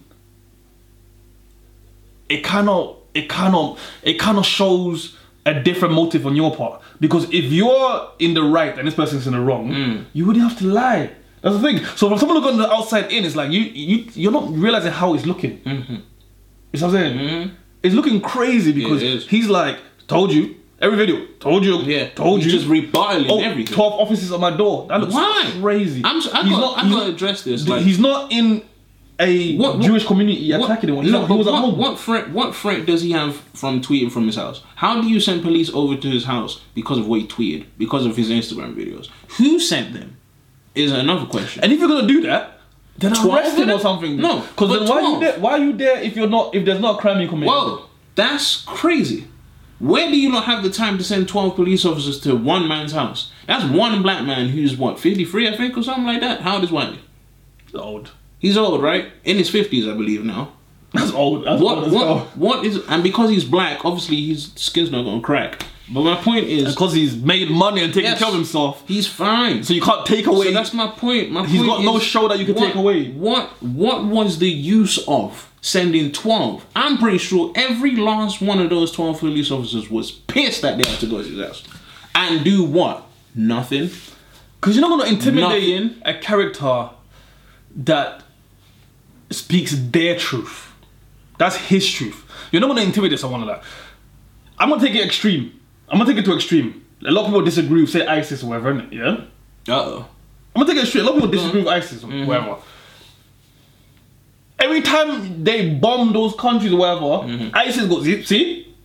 [2.28, 5.16] it kind of, it kind of, it kind of shows
[5.46, 6.82] a different motive on your part.
[7.00, 10.06] Because if you're in the right and this person's in the wrong, mm.
[10.14, 11.12] you wouldn't have to lie.
[11.42, 11.86] That's the thing.
[11.96, 14.92] So from someone looking on the outside in, it's like you, you, you're not realizing
[14.92, 15.60] how it's looking.
[15.62, 15.94] Mm-hmm.
[15.94, 16.04] You know
[16.72, 17.18] what I'm saying?
[17.18, 17.56] Mm-hmm.
[17.82, 19.78] It's looking crazy because he's like,
[20.08, 22.50] told you, every video, told you, Yeah, told you.
[22.52, 23.74] just rebutting oh, everything.
[23.76, 24.86] 12 offices at my door.
[24.90, 25.52] That looks Why?
[25.62, 26.02] crazy.
[26.04, 28.64] I'm s- I He's got- I he's gotta address this, like- he's not in
[29.20, 31.04] a What- what- Jewish community attacking anyone.
[31.06, 31.78] He's no, not- but he was at what, home.
[31.78, 32.30] what threat?
[32.32, 34.62] What threat does he have from tweeting from his house?
[34.76, 37.66] How do you send police over to his house because of what he tweeted?
[37.78, 39.10] Because of his Instagram videos?
[39.38, 40.16] Who sent them?
[40.76, 41.62] Is another question.
[41.64, 42.62] And if you're gonna do that,
[42.98, 44.16] then 12 arrest him or something.
[44.18, 45.40] No, because then why are you there?
[45.40, 46.56] Why are you there if you're not?
[46.56, 47.50] If there's not a crime you committed?
[47.54, 47.82] Whoa,
[48.16, 49.26] that's crazy.
[49.80, 52.92] Where do you not have the time to send 12 police officers to one man's
[52.92, 53.32] house?
[53.48, 56.42] That's one black man who's what, 53, I think, or something like that?
[56.42, 57.00] How old is Wiley?
[57.74, 58.12] old.
[58.40, 59.12] He's old, right?
[59.24, 60.54] In his 50s, I believe now.
[60.94, 61.46] That's old.
[61.46, 65.04] That's old What, as what, what is, and because he's black, obviously his skin's not
[65.04, 65.66] gonna crack.
[65.92, 68.20] But my point is, Because he's made money and taken Yes.
[68.20, 69.64] care of himself, he's fine.
[69.64, 70.48] so you can't take away.
[70.48, 71.32] So that's my point.
[71.32, 73.08] My He's point got no show that you can what- take away.
[73.12, 76.66] What what was the use of sending twelve?
[76.76, 80.88] I'm pretty sure every last one of those twelve police officers was pissed that they
[80.90, 81.64] had to go to his house
[82.14, 83.06] and do what?
[83.34, 83.90] Nothing.
[84.62, 86.02] Because you're not going to intimidate Nothing.
[86.06, 86.90] a character
[87.78, 88.22] that
[89.32, 90.68] speaks their truth.
[91.38, 92.26] That's his truth.
[92.52, 93.68] You're not going to intimidate someone like that.
[94.58, 95.54] I'm going to take it extreme.
[95.92, 96.86] I'm to take it to extreme.
[97.06, 98.92] A lot of people disagree with, say, ISIS or whatever, innit?
[98.92, 99.74] yeah?
[99.74, 100.06] Uh oh.
[100.56, 101.06] I'm to take it extreme.
[101.06, 102.58] A lot of people disagree with ISIS or whatever.
[104.60, 108.24] Every time they bomb those countries or whatever, ISIS goes, see?
[108.24, 108.76] see?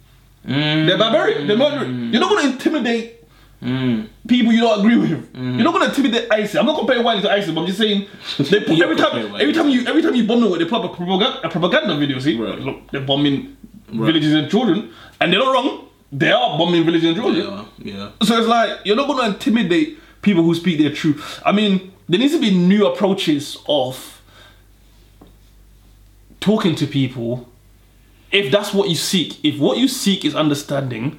[0.45, 1.47] They're barbaric.
[1.47, 2.13] They're murdering.
[2.13, 3.11] You're not to intimidate
[4.29, 5.11] people you don't agree with.
[5.35, 6.55] You're not gonna intimidate ISIS.
[6.57, 8.07] I'm not comparing Wiley to ISIS, but I'm just saying
[8.39, 10.93] they put, every time every time you every time you bomb them, they put up
[10.93, 12.19] a propaganda, a propaganda video.
[12.21, 12.59] See, Right.
[12.61, 13.57] look, they're bombing
[13.89, 15.89] villages and children, and they're not wrong.
[16.17, 17.67] They are bombing villages in Georgia.
[17.79, 18.11] Yeah, yeah.
[18.23, 21.43] So it's like you're not gonna intimidate people who speak their truth.
[21.45, 24.23] I mean, there needs to be new approaches of
[26.41, 27.49] talking to people.
[28.31, 31.19] If that's what you seek, if what you seek is understanding,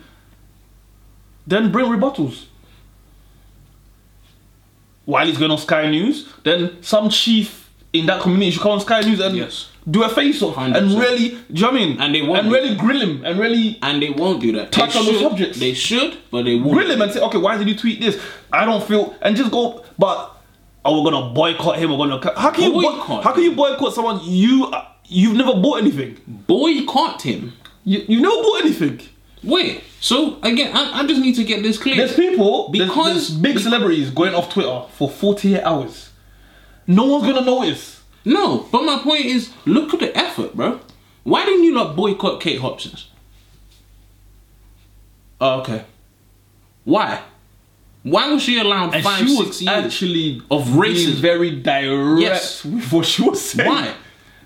[1.46, 2.46] then bring rebuttals.
[5.04, 8.80] While he's going on Sky News, then some chief in that community should come on
[8.80, 9.70] Sky News and Yes.
[9.90, 11.00] Do a face off and 100%.
[11.00, 12.02] really, do you know what I mean?
[12.02, 14.72] And they won't and really grill him and really And they won't do that.
[14.72, 15.60] Touch they on the should, subjects.
[15.60, 16.74] They should, but they won't.
[16.74, 18.20] grill him and say, okay, why did you tweet this?
[18.52, 20.32] I don't feel, and just go, but
[20.84, 21.92] oh, we're gonna boycott him.
[21.92, 22.40] We're gonna.
[22.40, 23.24] How can you Boycott?
[23.24, 26.18] How can you boycott someone you uh, you've never bought anything?
[26.48, 27.54] Boycott him.
[27.84, 29.02] You you've never bought anything.
[29.44, 29.84] Wait.
[30.00, 31.96] So again, I, I just need to get this clear.
[31.96, 36.10] There's people there's- Because- there's big celebrities going off Twitter for 48 hours.
[36.88, 38.02] No one's gonna notice.
[38.26, 40.80] No, but my point is, look at the effort, bro.
[41.24, 43.08] Why didn't you not boycott Kate Hopkins?
[45.40, 45.84] Oh, okay.
[46.84, 47.22] Why?
[48.04, 49.86] Why was she allowed And five, she was six years?
[49.86, 51.16] actually of racism.
[51.16, 52.66] very direct Yes.
[52.66, 53.70] with what she was saying.
[53.70, 53.94] Why?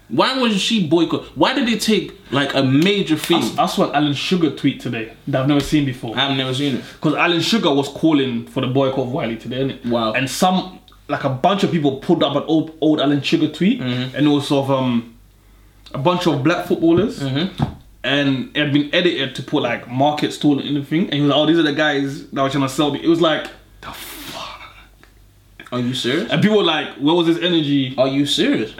[0.07, 1.25] Why wasn't she boycott?
[1.38, 3.43] Why did it take like a major thing?
[3.59, 6.17] I saw an Alan Sugar tweet today that I've never seen before.
[6.17, 6.84] I've never seen it.
[6.93, 9.86] Because Alan Sugar was calling for the boycott of Wiley today, innit?
[9.86, 10.13] Wow.
[10.13, 10.80] And some,
[11.10, 14.16] like a bunch of people pulled up an old, old Alan Sugar tweet, Mm-hmm.
[14.16, 15.18] and it was of um,
[15.93, 17.64] a bunch of black footballers, Mm-hmm.
[18.03, 21.30] and it had been edited to put like market stall and anything, and he was
[21.30, 23.47] like, "Oh, these are the guys that were trying to sell me." It was like,
[23.82, 24.62] the fuck.
[25.72, 26.30] Are you serious?
[26.32, 28.74] And people were like, "Where was his energy?" Are you serious?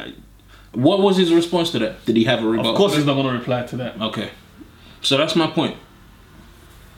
[0.74, 2.06] What was his response to that?
[2.06, 2.72] Did he have a rebuttal?
[2.72, 4.00] Of course, he's not gonna reply to that.
[4.00, 4.30] Okay.
[5.02, 5.76] So that's my point.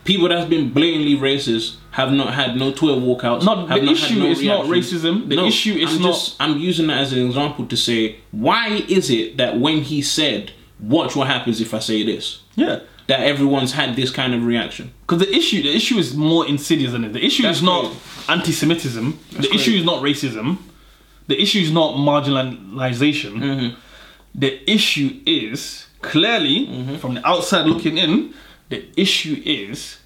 [0.04, 3.44] People that's been blatantly racist have not had no Twitter walkouts.
[3.44, 5.30] Not- have the not had issue no is not racism.
[5.30, 8.84] The issue is I'm not- Just, I'm using that as an example to say why
[8.88, 12.80] is it that when he said, "Watch what happens if I say this," Yeah.
[13.08, 14.92] that everyone's had this kind of reaction.
[15.06, 17.14] Because the issue, the issue is more insidious than it.
[17.14, 18.00] The issue That's is not crazy.
[18.30, 19.20] anti-Semitism.
[19.32, 19.56] the crazy.
[19.56, 20.58] issue is not racism.
[21.28, 23.34] The issue is not marginalization.
[23.40, 23.76] Mm-hmm.
[24.36, 26.96] The issue is clearly Mm-hmm.
[26.98, 28.34] from the outside looking in.
[28.72, 29.98] The issue is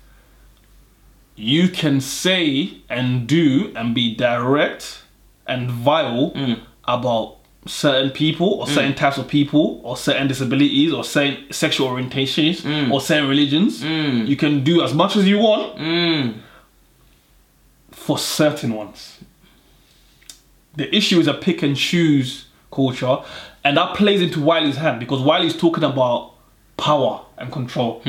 [1.35, 5.03] you can say and do and be direct
[5.47, 6.59] and vile Mm.
[6.85, 7.35] about
[7.67, 12.91] certain people or certain types of people or certain disabilities or certain sexual orientations Mm.
[12.91, 13.83] or certain religions.
[13.83, 16.33] You can do as much as you want Mm.
[17.91, 19.19] for certain ones.
[20.75, 23.17] The issue is a pick and choose culture,
[23.63, 26.33] and that plays into Wiley's hand because Wiley's talking about
[26.77, 28.01] power and control.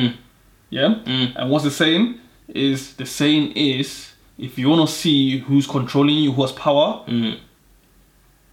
[0.71, 1.01] Yeah?
[1.05, 1.33] Mm.
[1.37, 2.21] And what's the saying?
[2.49, 7.05] Is the saying is if you want to see who's controlling you, who has power,
[7.07, 7.43] mm-hmm.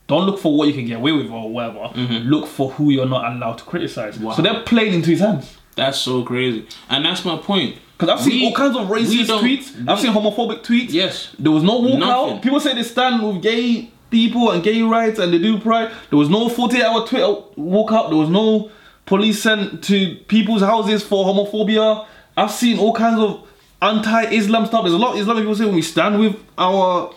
[0.08, 1.80] don't look for what you can get away with or whatever.
[1.80, 2.30] Mm-hmm.
[2.30, 4.20] Look for who you're not allowed to criticize.
[4.20, 4.34] Wow.
[4.34, 5.58] So they're playing into his hands.
[5.76, 7.80] That's so crazy, and that's my point.
[7.98, 9.90] Because I've seen We- all kinds of racist tweets.
[9.90, 10.92] I've seen homophobic tweets.
[10.92, 11.36] Yes.
[11.40, 12.42] There was no walkout.
[12.42, 15.92] People say they stand with gay people and gay rights and they do pride.
[16.10, 17.26] There was no 48 hour Twitter
[17.58, 18.10] walkout.
[18.10, 18.72] There was no
[19.06, 22.06] police sent to people's houses for homophobia.
[22.36, 23.48] I've seen all kinds of
[23.82, 24.84] anti-Islam stuff.
[24.84, 27.14] There's a lot of Islamic people say when we stand with our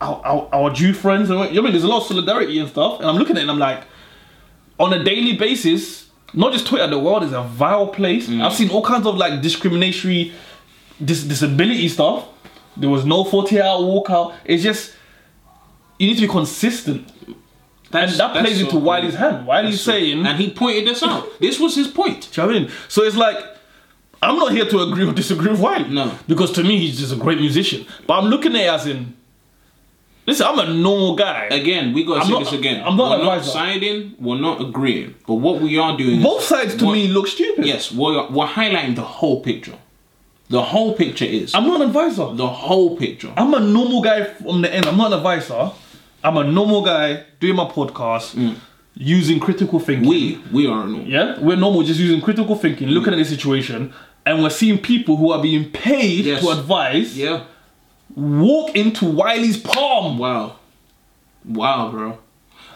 [0.00, 1.30] our, our, our Jew friends.
[1.30, 1.72] And, you know what I mean?
[1.72, 3.00] There's a lot of solidarity and stuff.
[3.00, 3.84] And I'm looking at it and I'm like,
[4.78, 8.28] on a daily basis, not just Twitter, the world is a vile place.
[8.28, 8.42] Mm.
[8.42, 10.32] I've seen all kinds of like discriminatory
[11.02, 12.26] dis- disability stuff.
[12.76, 14.34] There was no 40 hour walkout.
[14.44, 14.94] It's just
[15.98, 17.08] you need to be consistent.
[17.94, 19.46] That that's plays so into Wiley's hand.
[19.46, 21.40] Wiley's saying, and he pointed this out.
[21.40, 22.28] This was his point.
[22.32, 22.70] do you know what I mean?
[22.88, 23.36] So it's like,
[24.22, 25.88] I'm not here to agree or disagree with Wiley.
[25.90, 26.18] No.
[26.26, 27.86] Because to me, he's just a great musician.
[28.06, 29.14] But I'm looking at it as in,
[30.26, 31.44] listen, I'm a normal guy.
[31.50, 32.82] Again, we gotta I'm say not- this again.
[32.84, 34.14] I'm not we're not siding.
[34.18, 35.14] We're not agreeing.
[35.26, 36.22] But what we are doing.
[36.22, 37.64] Both sides to me look stupid.
[37.66, 39.78] Yes, we're, we're highlighting the whole picture.
[40.48, 42.32] The whole picture is I'm not an advisor.
[42.34, 43.32] the whole picture.
[43.36, 44.86] I'm a normal guy from the end.
[44.86, 45.72] I'm not an advisor.
[46.24, 48.56] I'm a normal guy doing my podcast,
[48.94, 50.06] using critical thinking.
[50.06, 50.08] Mm.
[50.08, 51.02] we we are normal.
[51.06, 53.92] yeah, we're normal, just using critical thinking, looking at the situation,
[54.24, 56.42] and we're seeing people who are being paid Yes.
[56.42, 57.44] to advise Yeah.
[58.16, 60.16] walk into Wiley's palm.
[60.18, 60.56] Wow.
[61.44, 62.18] Wow, bro.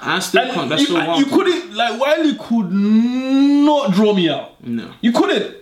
[0.01, 0.69] I still And can't.
[0.69, 1.19] That's you, so wild.
[1.19, 4.63] you couldn't like Wiley could not draw me out.
[4.63, 4.91] No.
[5.01, 5.57] You couldn't.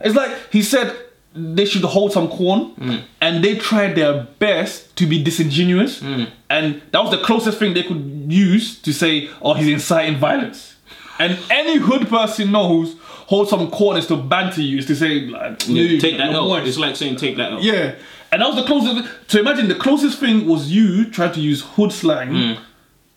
[0.00, 0.94] It's like he said
[1.34, 3.00] they should hold some corn, Mm.
[3.20, 6.26] and they tried their best to be disingenuous, Mm.
[6.48, 10.74] and that was the closest thing they could use to say, "Oh, he's inciting violence."
[11.20, 12.94] And any hood person knows
[13.26, 16.66] hold some corn is to banter you, is to say, like, "Dude, take that out.
[16.66, 17.62] It's like saying take that out.
[17.62, 17.92] Yeah.
[18.32, 19.08] And that was the closest.
[19.28, 22.56] So imagine the closest thing was you trying to use hood slang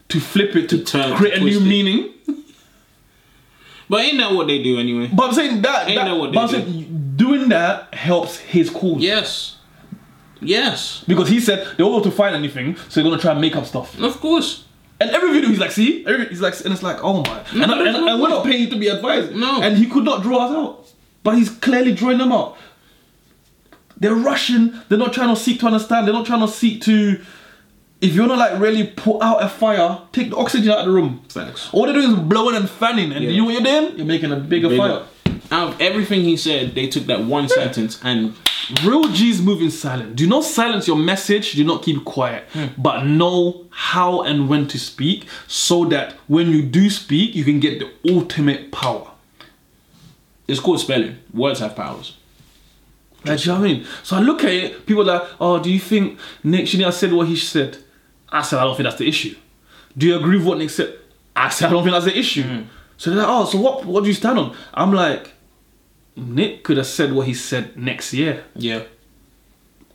[0.09, 0.85] to flip it to, Mm.
[0.85, 1.63] turn- create a new it.
[1.63, 2.09] meaning.
[3.89, 5.09] But ain't that what they do anyway?
[5.13, 9.01] But I'm saying that, Ain't that, that what they saying doing that helps his cause.
[9.01, 9.57] Yes.
[10.41, 11.03] Yes.
[11.07, 13.41] Because he said they won't be able to find anything, so they're gonna try and
[13.41, 13.99] make up stuff.
[13.99, 14.65] Of course.
[14.99, 17.71] And every video he's like, see, every, he's like, and it's like, oh my, and,
[17.71, 19.35] I- and, and we're not paying you to be advised.
[19.35, 19.61] No.
[19.61, 20.93] And he could not draw us out,
[21.23, 22.57] but he's clearly drawing them out.
[23.97, 24.73] They're rushing.
[24.89, 26.07] They're not trying to seek to understand.
[26.07, 27.21] They're not trying to seek to.
[28.01, 30.91] If you wanna like really put out a fire, take the oxygen out of the
[30.91, 31.21] room.
[31.29, 31.69] Facts.
[31.71, 33.29] All they're doing is blowing and fanning, and Yeah.
[33.31, 33.97] you know what you're doing?
[33.97, 34.81] You're making a bigger, Bigger.
[34.81, 35.03] fire.
[35.53, 38.35] Out of everything he said, they took that one sentence and
[38.83, 40.15] Real G's move in silent.
[40.15, 41.53] Do not silence your message.
[41.53, 42.45] Do not keep quiet.
[42.53, 42.67] Hmm.
[42.75, 47.59] But know how and when to speak so that when you do speak, you can
[47.59, 49.11] get the ultimate power.
[50.47, 51.17] it's called spelling.
[51.31, 52.17] Words have powers.
[53.23, 53.87] Like, do you know what I mean?
[54.01, 57.13] So I look at it, people are like, oh, do you think Nick Shania said
[57.13, 57.77] what he said?
[58.29, 59.35] I said, I don't think that's the issue.
[59.95, 60.97] Do you agree with what Nick said?
[61.35, 62.41] I said, I don't think that's the issue.
[62.41, 62.63] Hmm.
[62.97, 64.55] So they're like, oh, so what, what do you stand on?
[64.73, 65.32] I'm like,
[66.15, 68.43] Nick could have said what he said next year.
[68.55, 68.83] Yeah.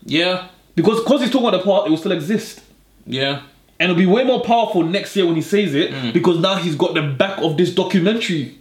[0.05, 0.49] Yeah.
[0.75, 2.61] Because because he's talking about the part, it will still exist.
[3.07, 3.43] Yeah.
[3.81, 6.13] And it'll be way more powerful next year when he says it Mm.
[6.13, 8.59] because now he's got the back of this documentary.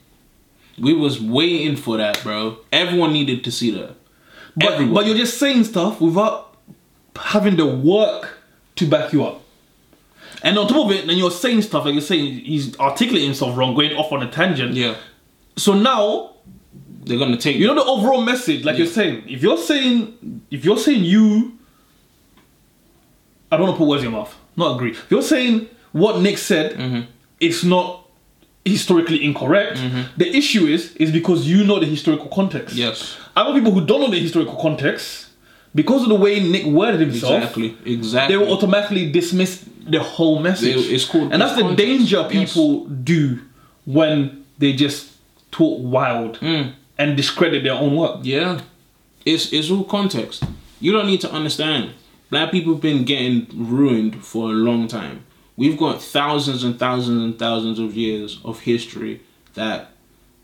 [0.79, 2.57] We was waiting for that, bro.
[2.71, 3.95] Everyone needed to see that.
[4.55, 4.93] But, Everyone.
[4.93, 6.55] but you're just saying stuff without
[7.15, 8.37] having the work
[8.75, 9.41] to back you up.
[10.43, 13.57] And on top of it, then you're saying stuff like you're saying he's articulating himself
[13.57, 14.75] wrong, going off on a tangent.
[14.75, 14.95] Yeah.
[15.55, 16.33] So now
[17.07, 19.23] They're gonna take you know the overall message, like you're saying.
[19.27, 21.53] If you're saying if you're saying you
[23.51, 24.35] I don't want to put words in your mouth.
[24.55, 24.91] Not agree.
[24.91, 27.01] If you're saying what Nick said, Mm-hmm.
[27.39, 28.03] it's not
[28.65, 29.79] historically incorrect.
[30.17, 32.75] The issue is is because you know the historical context.
[32.75, 33.17] Yes.
[33.35, 35.27] Other people who don't know the historical context,
[35.73, 37.77] because of the way Nick worded himself, Exactly.
[37.85, 38.35] Exactly.
[38.35, 40.75] they will automatically dismiss the whole message.
[40.87, 41.85] They- it's called and that's the context.
[41.85, 42.31] danger Yes.
[42.53, 43.39] people do
[43.85, 45.11] when they just
[45.51, 46.73] talk wild Mm.
[46.97, 48.19] And discredit their own work.
[48.23, 48.61] Yeah.
[49.25, 50.43] It's it's all context.
[50.79, 51.91] You don't need to understand.
[52.29, 55.23] Black people have been getting ruined for a long time.
[55.55, 59.21] We've got thousands and thousands and thousands of years of history
[59.55, 59.91] that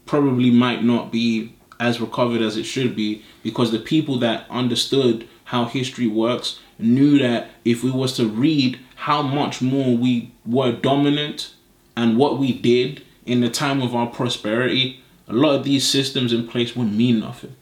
[0.05, 5.27] probably might not be as recovered as it should be because the people that understood
[5.45, 10.71] how history works knew that if we was to read how much more we were
[10.71, 11.53] dominant
[11.95, 16.33] and what we did in the time of our prosperity, a lot of these systems
[16.33, 17.55] in place would mean nothing.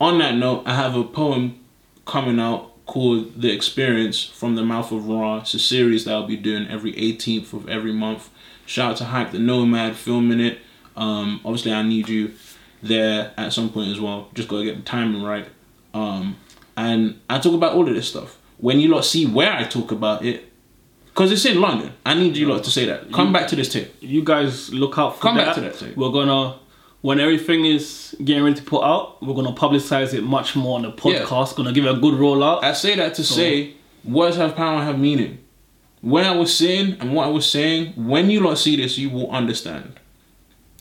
[0.00, 1.64] On that note, I have a poem
[2.04, 5.38] coming out called The Experience from the Mouth of Ra.
[5.38, 8.30] It's a series that I'll be doing every 18th of every month.
[8.64, 10.58] Shout out to Hype the Nomad filming it.
[10.96, 12.34] Um, obviously, I need you
[12.82, 14.28] there at some point as well.
[14.34, 15.48] Just gotta get the timing right.
[15.94, 16.36] Um,
[16.76, 18.38] and I talk about all of this stuff.
[18.58, 20.50] When you lot see where I talk about it,
[21.16, 23.10] because it's in London, I need you lot to say that.
[23.10, 23.90] Come back to this tape.
[24.00, 25.46] You guys look out for Come that.
[25.46, 25.96] back to that tape.
[25.96, 26.58] We're gonna
[27.00, 30.82] when everything is getting ready to put out, we're gonna publicize it much more on
[30.82, 31.56] the podcast.
[31.56, 32.62] Gonna give it a good rollout.
[32.62, 35.38] I say that to say words have power, and have meaning.
[36.02, 39.08] When I was saying and what I was saying, when you lot see this, you
[39.08, 39.98] will understand.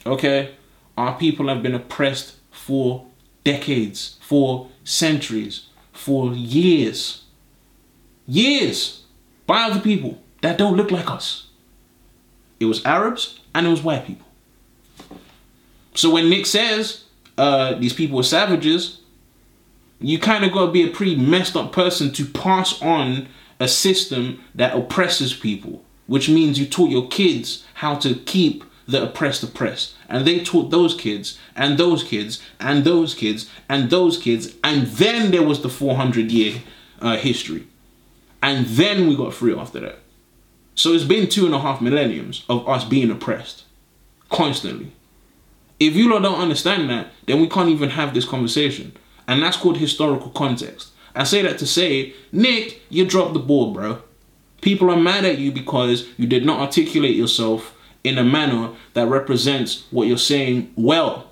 [0.05, 0.53] Okay?
[0.97, 3.07] Our people have been oppressed for
[3.45, 7.23] decades, for centuries, for years.
[8.27, 9.03] Years
[9.47, 11.47] by other people that don't look like us.
[12.59, 14.27] It was Arabs and it was white people.
[15.95, 18.99] So when Nick says uh, these people were savages,
[19.99, 23.27] you kind of got to be a pretty messed up person to pass on
[23.59, 29.01] a system that oppresses people, which means you taught your kids how to keep the
[29.01, 29.95] oppressed oppressed.
[30.09, 34.85] And they taught those kids, and those kids, and those kids, and those kids, and
[34.85, 36.61] then there was the 400 year
[37.01, 37.65] uh, history.
[38.43, 40.04] And then we got free after that.
[40.75, 43.63] So it's been two and a half millenniums of us being oppressed
[44.29, 44.91] constantly.
[45.79, 48.95] If you lot don't understand that, then we can't even have this conversation.
[49.27, 50.91] And that's called historical context.
[51.15, 54.01] I say that to say, Nick, you dropped the ball, bro.
[54.61, 59.07] People are mad at you because you did not articulate yourself in a manner that
[59.07, 61.31] represents what you're saying well.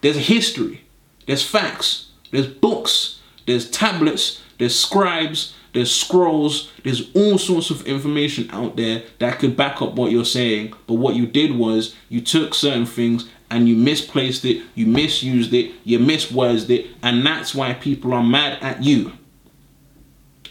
[0.00, 0.84] There's history,
[1.26, 8.48] there's facts, there's books, there's tablets, there's scribes, there's scrolls, there's all sorts of information
[8.50, 10.74] out there that could back up what you're saying.
[10.86, 15.52] But what you did was you took certain things and you misplaced it, you misused
[15.54, 19.12] it, you misworded it, and that's why people are mad at you.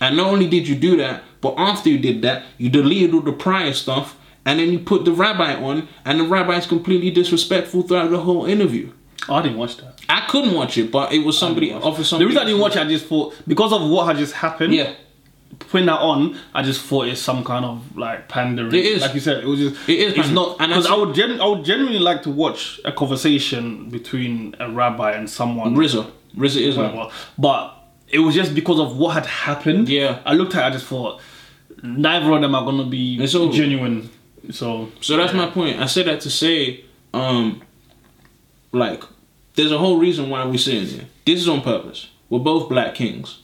[0.01, 3.22] And not only did you do that, but after you did that, you deleted all
[3.22, 7.84] the prior stuff and then you put the rabbi on, and the rabbi's completely disrespectful
[7.84, 8.91] throughout the whole interview.
[9.28, 9.99] Oh, I didn't watch that.
[10.07, 12.26] I couldn't watch it, but it was somebody offered The something.
[12.28, 14.74] reason I didn't watch it, I just thought because of what had just happened.
[14.74, 14.93] Yeah,
[15.60, 18.74] Putting that on, I just thought it's some kind of like pandering.
[18.74, 19.01] It is.
[19.01, 19.43] like you said.
[19.43, 19.89] It was just.
[19.89, 21.14] It is It's not because I would.
[21.14, 25.76] Gen- I would genuinely like to watch a conversation between a rabbi and someone.
[25.76, 27.10] RZA, RZA is whatever.
[27.38, 27.76] But
[28.07, 29.89] it was just because of what had happened.
[29.89, 30.22] Yeah.
[30.26, 30.64] I looked at.
[30.64, 31.22] it, I just thought
[31.84, 34.10] neither of them are gonna be all- genuine.
[34.51, 35.80] So So that's my point.
[35.80, 37.62] I said that to say, um,
[38.72, 39.03] like,
[39.55, 41.05] there's a whole reason why we're sitting here.
[41.26, 42.10] This is on purpose.
[42.30, 43.39] We're both black kings.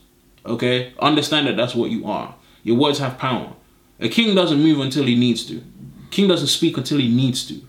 [0.45, 0.93] Okay?
[0.99, 2.35] Understand that that's what you are.
[2.63, 3.53] Your words have power.
[3.99, 5.63] A king doesn't move until he needs to.
[6.11, 7.61] King doesn't speak until he needs to.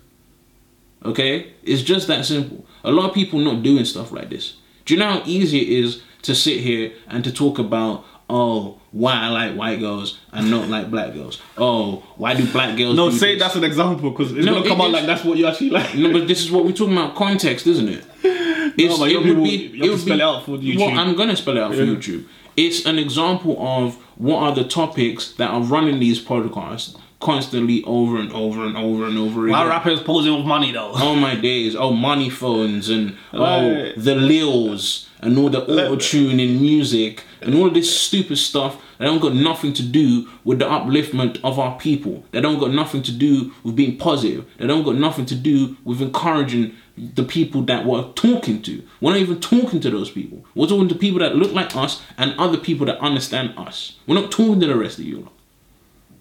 [1.05, 1.53] Okay?
[1.63, 2.65] It's just that simple.
[2.83, 4.57] A lot of people not doing stuff like this.
[4.85, 8.79] Do you know how easy it is to sit here and to talk about, oh,
[8.91, 11.41] why I like white girls and not like black girls?
[11.57, 13.43] Oh, why do black girls no, say this?
[13.43, 15.71] that's an example because it's No, gonna come it out like that's what you actually
[15.71, 15.93] like.
[15.95, 18.03] No, but this is what we're talking about context, isn't it?
[18.79, 19.49] It's, but it would be.
[19.49, 20.77] you have it to would spell be- it out for YouTube.
[20.77, 21.95] Well, I'm gonna spell it out for Yeah.
[21.95, 22.25] YouTube.
[22.57, 28.17] It's an example of what are the topics that are running these podcasts constantly over
[28.19, 29.51] and over and over and over again.
[29.53, 30.91] My rappers posing with money though.
[30.95, 31.75] Oh my days!
[31.75, 33.39] Oh, money phones and oh
[33.83, 33.93] Right.
[33.95, 39.05] the lils and all the auto tune in music and all this stupid stuff that
[39.05, 42.23] don't got nothing to do with the upliftment of our people.
[42.31, 44.45] They don't got nothing to do with being positive.
[44.57, 48.83] They don't got nothing to do with encouraging the people that we're talking to.
[48.99, 50.43] We're not even talking to those people.
[50.55, 53.97] We're talking to people that look like us and other people that understand us.
[54.07, 55.29] We're not talking to the rest of you.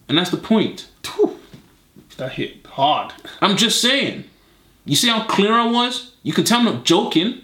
[0.08, 0.88] And that's the point.
[2.18, 3.12] That hit hard.
[3.42, 4.24] I'm just saying.
[4.86, 6.14] You see how clear I was?
[6.22, 7.42] You can tell I'm not joking.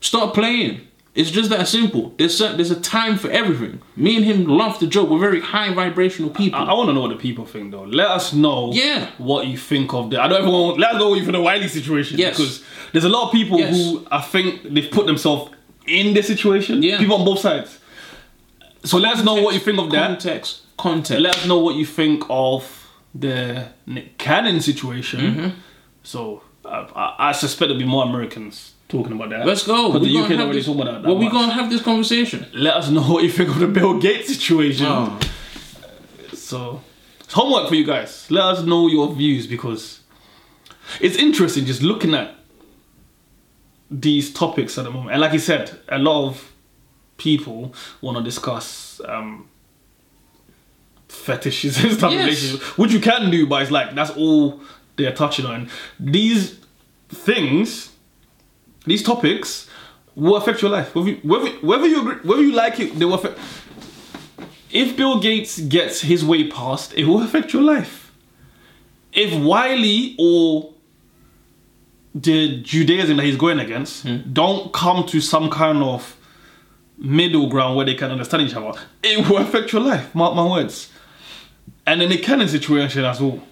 [0.00, 0.86] Stop playing.
[1.12, 2.14] It's just that simple.
[2.18, 3.82] There's a, there's a time for everything.
[3.96, 5.10] Me and him love to joke.
[5.10, 6.60] We're very high vibrational people.
[6.60, 7.82] I, I want to know what the people think though.
[7.82, 9.10] Let us know Yeah.
[9.18, 10.22] what you think of the.
[10.22, 10.78] I don't even want.
[10.78, 12.16] Let us know what you think of the Wiley situation.
[12.16, 12.36] Yes.
[12.36, 13.74] Because there's a lot of people Yes.
[13.76, 15.50] who I think they've put themselves
[15.86, 16.80] in this situation.
[16.82, 16.98] Yeah.
[16.98, 17.78] People on both sides.
[18.84, 20.06] So let us know what you think of that.
[20.06, 20.62] Context.
[20.78, 21.20] Context.
[21.20, 25.20] Let us know what you think of the Nick Cannon situation.
[25.20, 25.48] Mm-hmm.
[26.04, 29.46] So I, I, I suspect there'll be more Americans talking about that.
[29.46, 29.92] Let's go.
[29.92, 31.08] Because the UK have not really this- talking about that.
[31.08, 31.32] Well, we much.
[31.32, 32.46] gonna have this conversation.
[32.52, 34.86] Let us know what you think of the Bill Gates situation.
[34.88, 35.18] Oh.
[36.34, 36.82] So,
[37.20, 38.26] it's homework for you guys.
[38.30, 40.00] Let us know your views because
[41.00, 42.34] it's interesting just looking at
[43.90, 45.12] these topics at the moment.
[45.12, 46.52] And like you said, a lot of
[47.16, 49.48] people want to discuss um,
[51.08, 52.24] fetishes and stuff, Yes.
[52.24, 54.60] relationships, which you can do, but it's like that's all
[54.96, 55.68] they're touching on.
[55.98, 56.58] These
[57.08, 57.89] things,
[58.86, 59.68] these topics,
[60.14, 60.94] will affect your life.
[60.94, 63.38] Whether you, whether, whether you agree, whether you like it, they will affect.
[64.70, 68.12] If Bill Gates gets his way passed, it will affect your life.
[69.12, 70.72] If Wiley or
[72.14, 74.32] the Judaism that he's going against hmm.
[74.32, 76.16] don't come to some kind of
[76.98, 80.14] middle ground where they can understand each other, it will affect your life.
[80.14, 80.90] Mark my words.
[81.86, 83.42] And in the Cannon situation as well,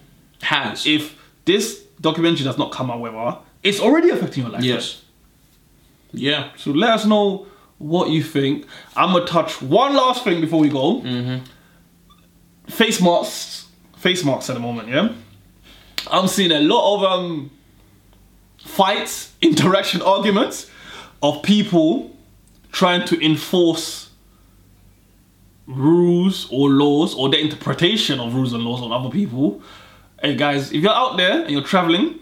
[0.41, 0.85] Has.
[0.85, 4.63] if this documentary does not come out, whether it's already affecting your life.
[4.63, 5.01] yes.
[6.11, 6.49] Yeah.
[6.57, 7.47] So let us know
[7.77, 8.65] what you think.
[8.95, 11.01] I'm gonna touch one last thing before we go.
[12.67, 14.89] Face masks, face masks at the moment.
[14.89, 15.09] Yeah,
[16.11, 17.51] I'm seeing a lot of um
[18.63, 20.69] fights, interaction, arguments
[21.23, 22.15] of people
[22.71, 24.09] trying to enforce
[25.65, 29.61] rules or laws or their interpretation of rules and laws on other people.
[30.21, 32.19] Hey guys, if you're out there and you're traveling,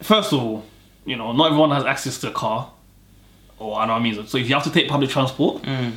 [0.00, 0.64] first of all,
[1.06, 2.70] you know, not everyone has access to a car.
[3.58, 4.26] Or I know what I mean.
[4.26, 5.92] So if you have to take public transport, mm.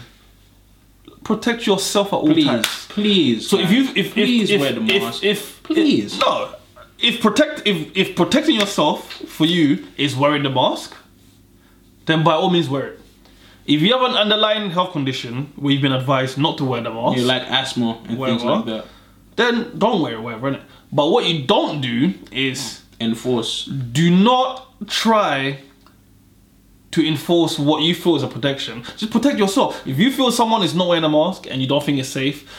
[1.26, 2.46] protect yourself at all Please.
[2.46, 2.88] times.
[2.88, 3.50] Please.
[3.50, 5.24] So if you if please if, if, wear the if, mask.
[5.24, 6.14] if Please.
[6.14, 6.56] if- no
[7.02, 10.96] if protect if if protecting yourself for you is wearing the mask,
[12.06, 13.00] then by all means wear it.
[13.66, 16.90] If you have an underlying health condition where you've been advised not to wear the
[16.90, 18.86] mask, you like asthma and things like that.
[19.36, 20.52] then don't wear it, whatever.
[20.52, 20.62] Innit?
[20.92, 23.66] But what you don't do is Enforce.
[23.66, 25.60] do not try
[26.92, 28.84] to enforce what you feel is a protection.
[28.98, 29.86] Just protect yourself.
[29.88, 32.50] If you feel someone is not wearing a mask and you don't think it's safe,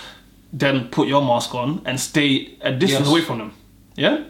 [0.52, 3.08] then put your mask on and stay a distance Yes.
[3.08, 3.52] away from them.
[3.96, 4.24] Yeah?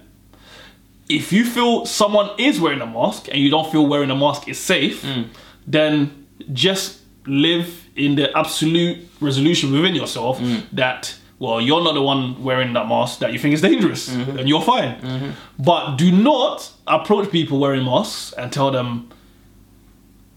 [1.08, 4.48] If you feel someone is wearing a mask and you don't feel wearing a mask
[4.48, 5.26] is safe, mm.
[5.66, 10.62] then just live in the absolute resolution within yourself mm.
[10.72, 14.48] that well you're not the one wearing that mask that you think is dangerous and
[14.48, 15.34] you're fine.
[15.58, 19.08] But do not approach people wearing masks and tell them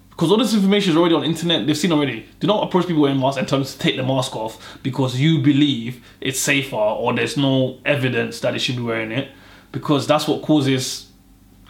[0.10, 2.26] because all this information is already on the internet they've seen already.
[2.40, 5.20] Do not approach people wearing masks and tell them to take the mask off because
[5.20, 9.30] you believe it's safer or there's no evidence that they should be wearing it
[9.72, 11.10] because that's what causes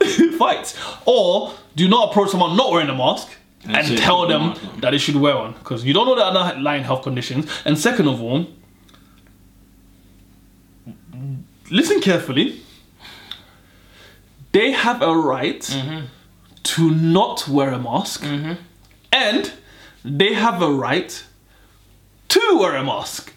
[0.37, 0.77] fights.
[1.05, 3.29] Or do not approach someone not wearing a mask
[3.63, 6.83] And and, tell them that they should wear one because you don't know the underlying
[6.83, 7.49] health conditions.
[7.63, 8.45] And second of all
[11.71, 12.61] listen carefully
[14.51, 16.05] they have a right Mm-hmm.
[16.63, 18.23] to not wear a mask
[19.11, 19.51] and
[20.05, 21.23] they have a right
[22.29, 23.33] to wear a mask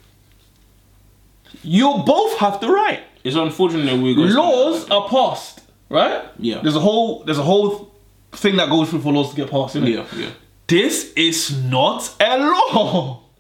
[1.62, 6.60] you both have the right It's unfortunate that we got laws are passed right Yeah.
[6.62, 7.92] there's a whole there's a whole
[8.32, 9.92] thing that goes through for laws to get passed isn't it?
[9.94, 10.30] Yeah, yeah.
[10.66, 13.22] this is not a law.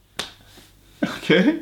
[1.18, 1.60] Okay?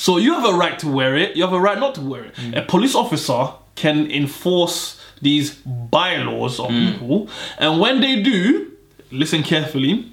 [0.00, 2.24] So you have a right to wear it, you have a right not to wear
[2.24, 2.34] it.
[2.36, 2.56] Mm.
[2.56, 6.92] A police officer can enforce these bylaws on mm.
[6.92, 7.28] people,
[7.58, 8.72] and when they do,
[9.10, 10.10] listen carefully.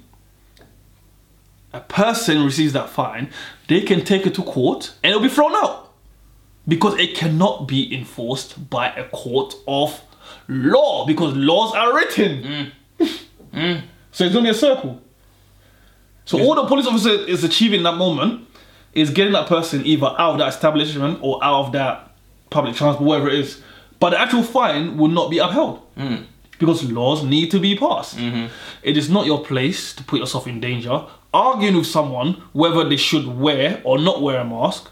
[1.72, 3.30] A person receives that fine,
[3.68, 5.90] they can take it to court and it'll be thrown out
[6.66, 10.02] because it cannot be enforced by a court of
[10.48, 12.72] law because laws are written.
[13.54, 13.82] Mm.
[14.12, 15.00] So it's only a circle.
[16.24, 18.47] So all the police officer is achieving that moment
[18.98, 22.12] is getting that person either out of that establishment or out of that
[22.50, 23.62] public transport, wherever it is.
[24.00, 26.16] But the actual fine will not be upheld hmm.
[26.58, 28.16] because laws need to be passed.
[28.16, 28.46] Mm-hmm.
[28.82, 31.04] It is not your place to put yourself in danger.
[31.34, 34.90] Arguing with someone whether they should wear or not wear a mask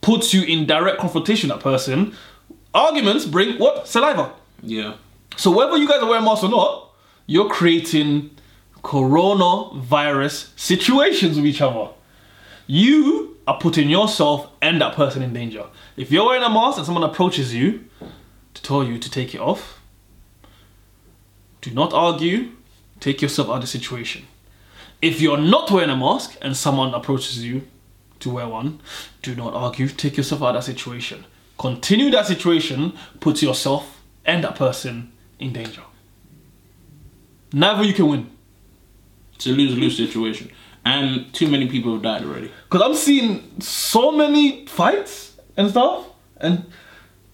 [0.00, 2.14] puts you in direct confrontation with that person.
[2.74, 3.86] Arguments bring what?
[3.88, 4.32] Saliva.
[4.62, 4.94] Yeah.
[5.36, 6.90] So whether you guys are wearing masks or not,
[7.26, 8.30] you're creating
[8.82, 11.90] coronavirus situations with each other.
[12.68, 15.64] You are putting yourself and that person in danger.
[15.96, 17.86] If you're wearing a mask and someone approaches you
[18.52, 19.80] to tell you to take it off,
[21.62, 22.50] do not argue,
[23.00, 24.26] take yourself out of the situation.
[25.00, 27.66] If you're not wearing a mask and someone approaches you
[28.20, 28.80] to wear one,
[29.22, 29.88] do not argue.
[29.88, 31.24] Take yourself out of that situation.
[31.56, 35.82] Continue that situation, put yourself and that person in danger.
[37.50, 38.30] Never you can win.
[39.34, 40.50] It's a lose lose situation.
[40.88, 42.50] And too many people have died already.
[42.64, 46.06] Because I'm seeing so many fights and stuff,
[46.38, 46.64] and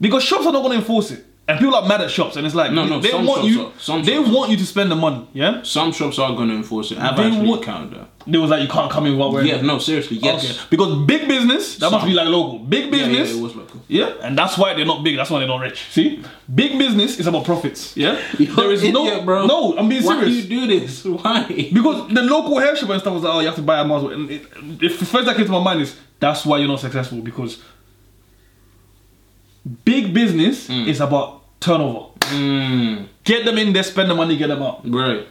[0.00, 2.46] because shops are not going to enforce it, and people are mad at shops, and
[2.46, 4.34] it's like No, no, they some want shops you, are- some they shops are.
[4.34, 5.26] want you to spend the money.
[5.34, 6.98] Yeah, Some shops are going to enforce it.
[6.98, 9.48] I've They actually want- they was like you can't come in without wearing.
[9.48, 10.42] Yeah, no, seriously, yes.
[10.44, 10.58] Okay.
[10.70, 12.58] Because big business, that must be like local.
[12.60, 13.82] Big Yeah, yeah, business, it was local.
[13.86, 15.16] Yeah, and that's why they're not big.
[15.18, 15.84] That's why they're not rich.
[15.90, 16.22] See,
[16.54, 17.94] big business is about profits.
[17.94, 19.44] Yeah, there is no, bro.
[19.46, 19.76] no.
[19.76, 20.46] I'm being Why serious.
[20.46, 21.04] do you do this?
[21.04, 21.44] Why?
[21.72, 23.84] Because the local hair shop and stuff was like, oh, you have to buy a
[23.84, 24.06] mask.
[24.06, 24.46] And it,
[24.80, 27.58] if the first that came to my mind is that's why you're not successful because
[29.84, 32.06] big business is about turnover.
[32.20, 34.80] Mm, Get them in there, spend the money, get them out.
[34.90, 35.26] right.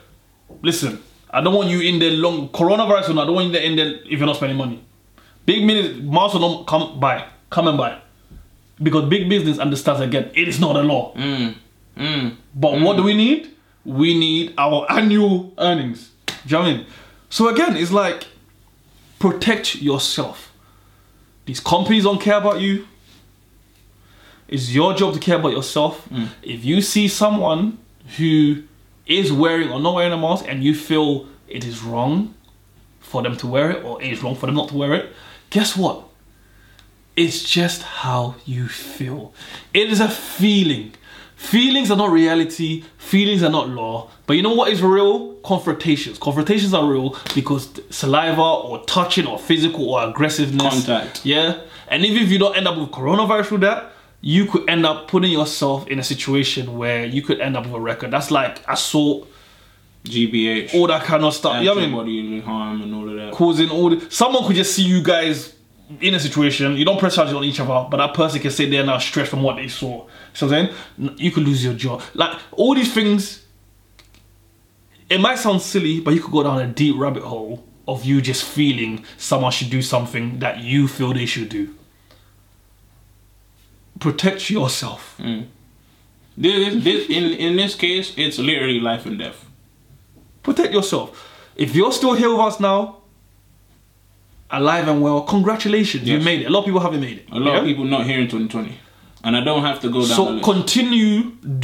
[0.62, 3.10] Listen, I don't want you in there long coronavirus.
[3.12, 4.84] I don't want you in there if you're not spending money.
[5.46, 8.00] Big business, will not come buy, come and buy,
[8.82, 11.14] because big business understands again it is not a law.
[11.16, 11.56] Mm,
[11.98, 12.36] mm.
[12.56, 13.50] But what do we need?
[13.84, 16.12] We need our annual earnings.
[16.28, 16.86] Do you know what I mean?
[17.30, 18.28] So again, it's like
[19.20, 20.52] protect yourself.
[21.46, 22.88] These companies don't care about you.
[24.54, 26.08] It's your job to care about yourself.
[26.10, 26.28] Mm.
[26.44, 27.80] If you see someone
[28.18, 28.62] who
[29.08, 32.36] is wearing or not wearing a mask and you feel it is wrong
[33.00, 35.12] for them to wear it or it is wrong for them not to wear it,
[35.50, 36.04] guess what?
[37.16, 39.34] It's just how you feel.
[39.74, 40.94] It is a feeling.
[41.36, 42.84] Feelings are not reality.
[43.00, 44.12] Feelings are not law.
[44.28, 45.34] But you know what is real?
[45.38, 46.20] Confrontations.
[46.20, 50.86] Confrontations are real because saliva or touching or physical or aggressiveness.
[50.86, 51.26] Contact.
[51.26, 51.62] Yeah.
[51.88, 53.93] And even if you don't end up with coronavirus with that,
[54.26, 57.74] you could end up putting yourself in a situation where you could end up with
[57.74, 58.10] a record.
[58.10, 59.28] That's like assault,
[60.06, 60.74] GBH.
[60.74, 61.58] all that kind of stuff.
[61.62, 62.00] You know what I mean?
[62.00, 63.34] Antibody harm and all of that.
[63.34, 65.54] causing all the, someone could just see you guys
[66.00, 68.72] in a situation you don't press charges on each other but that person can sit
[68.72, 70.74] there now stressed from what they saw so then
[71.18, 73.46] you could lose your job like all these things
[75.10, 78.22] it might sound silly but you could go down a deep rabbit hole of you
[78.22, 81.76] just feeling someone should do something that you feel they should do
[84.04, 85.44] protect yourself mm.
[86.36, 89.40] This, this, in, in this case, it's literally life and death.
[90.48, 91.08] protect yourself
[91.56, 92.80] if you're still here with us now
[94.50, 97.40] alive and well congratulations you made it a lot of people haven't made it A
[97.40, 98.80] lot of people not here in 2020.
[99.26, 100.24] And I don't have to go down So
[100.54, 101.16] continue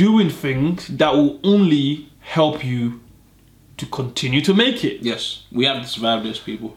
[0.06, 1.88] doing things that will only
[2.36, 2.82] help you
[3.80, 4.96] to continue to make it.
[5.12, 6.70] yes, we have to survive this, people.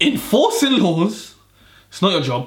[0.00, 1.34] Enforcing laws,
[1.88, 2.44] it's not your job.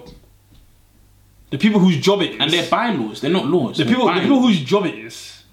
[1.52, 3.22] The people whose job it is, And they're bylaws.
[3.22, 3.78] They're not laws.
[3.78, 5.44] the people, the people whose job it is,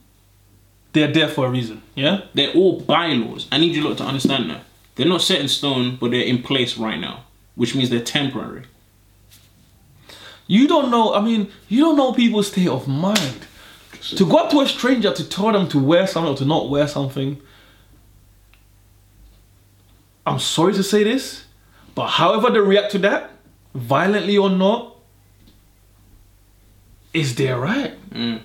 [0.93, 1.83] they're there for a reason.
[1.95, 2.23] Yeah.
[2.35, 3.49] They're all bylaws.
[3.53, 4.65] I need you lot to understand that.
[4.95, 7.25] They're not set in stone, but they're in place right now,
[7.57, 8.65] which means they're temporary.
[10.47, 11.15] You don't know.
[11.15, 13.47] I mean, you don't know people's state of mind.
[14.01, 16.71] To go up to a stranger to tell them to wear something or to not
[16.71, 17.41] wear something.
[20.25, 21.45] I'm sorry to say this,
[21.95, 23.31] but however they react to that,
[23.75, 24.98] violently or not,
[27.19, 27.95] is their right.
[28.11, 28.41] Mm.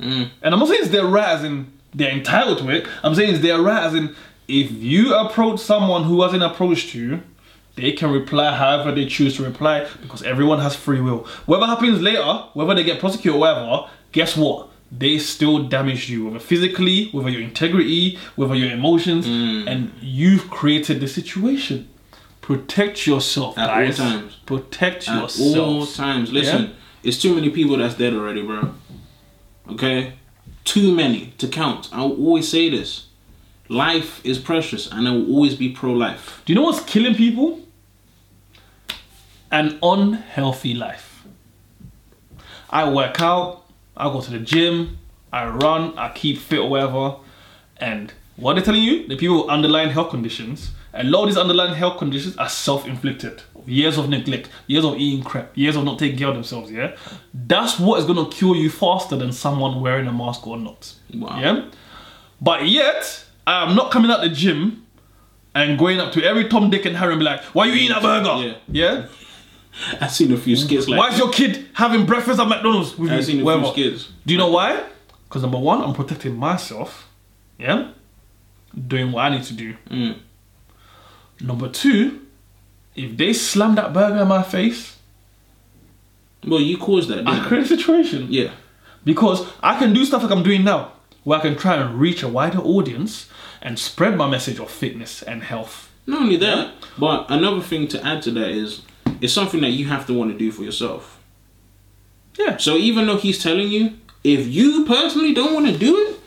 [0.00, 0.30] Mm.
[0.42, 2.86] And I'm not saying it's their right as in they're entitled to it.
[3.02, 4.14] I'm saying it's their right as in
[4.46, 7.20] if you approach someone who hasn't approached you,
[7.76, 11.26] they can reply however they choose to reply because everyone has free will.
[11.46, 14.68] Whatever happens later, whether they get prosecuted or whatever, guess what?
[14.90, 21.00] They still damaged you, whether physically, whether your integrity, whether your emotions, and you've created
[21.00, 21.88] the situation.
[22.40, 24.36] Protect yourself, At all times.
[24.46, 25.58] Protect At yourself.
[25.58, 26.32] all times.
[26.32, 26.70] Listen, Yeah?
[27.02, 28.74] It's too many people that's dead already, bro.
[29.70, 30.14] Okay?
[30.64, 31.88] Too many to count.
[31.92, 33.06] I will always say this.
[33.68, 36.42] Life is precious and I will always be pro life.
[36.44, 37.60] Do you know what's killing people?
[39.50, 41.24] An unhealthy life.
[42.70, 43.64] I work out,
[43.96, 44.98] I go to the gym,
[45.32, 47.16] I run, I keep fit or whatever.
[47.78, 51.38] And what they're telling you, the people with underlying health conditions, a lot of these
[51.38, 53.42] underlying health conditions are self-inflicted.
[53.68, 56.96] Years of neglect, years of eating crap, years of not taking care of themselves, yeah?
[57.34, 60.94] That's what is gonna cure you faster than someone wearing a mask or not.
[61.14, 61.38] Wow.
[61.40, 61.64] Yeah?
[62.40, 64.86] But yet, I'm not coming out the gym
[65.54, 67.74] and going up to every Tom, Dick, and Harry and be like, why are you
[67.74, 68.46] eating a burger?
[68.46, 68.54] Yeah.
[68.68, 69.06] Yeah?
[70.00, 73.10] I've seen a few skits like Why is your kid having breakfast at McDonald's with
[73.10, 73.22] I've you?
[73.22, 73.72] seen a Whatever.
[73.72, 74.12] few skits.
[74.26, 74.82] Do you know why?
[75.28, 77.08] Because number one, I'm protecting myself.
[77.58, 77.90] Yeah?
[78.86, 79.76] Doing what I need to do.
[79.90, 80.18] Mm.
[81.40, 82.26] Number two,
[82.98, 84.96] if they slam that burger in my face,
[86.46, 88.26] Well, you caused that, I create a situation.
[88.30, 88.50] Yeah.
[89.04, 90.92] Because I can do stuff like I'm doing now.
[91.24, 93.28] where I can try and reach a wider audience
[93.60, 95.90] and spread my message of fitness and health.
[96.06, 98.82] Not only that, but another thing to add to that is
[99.20, 101.18] it's something that you have to want to do for yourself.
[102.38, 102.56] Yeah.
[102.56, 106.20] So even though he's telling you, if you personally don't want to do it,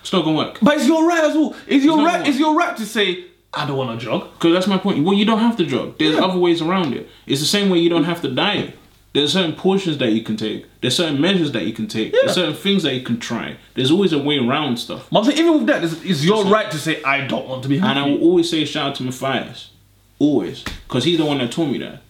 [0.00, 0.58] it's not gonna work.
[0.62, 1.54] But it's your right as well.
[1.68, 2.26] It's your not right.
[2.28, 3.26] It's your right to say
[3.56, 4.32] I don't want to jog.
[4.34, 5.04] Because that's my point.
[5.04, 5.98] Well, you don't have to jog.
[5.98, 6.24] There's Yeah.
[6.24, 7.08] other ways around it.
[7.26, 8.76] It's the same way you don't have to diet.
[9.14, 10.66] There's certain portions that you can take.
[10.82, 12.12] There's certain measures that you can take.
[12.12, 12.18] Yeah.
[12.24, 13.56] There's certain things that you can try.
[13.74, 15.06] There's always a way around stuff.
[15.10, 17.76] But even with that, it's, it's your right to say I don't want to be
[17.76, 19.70] And I will always say shout out to Matthias.
[20.18, 20.64] Always.
[20.86, 22.02] Because he's the one that told me that.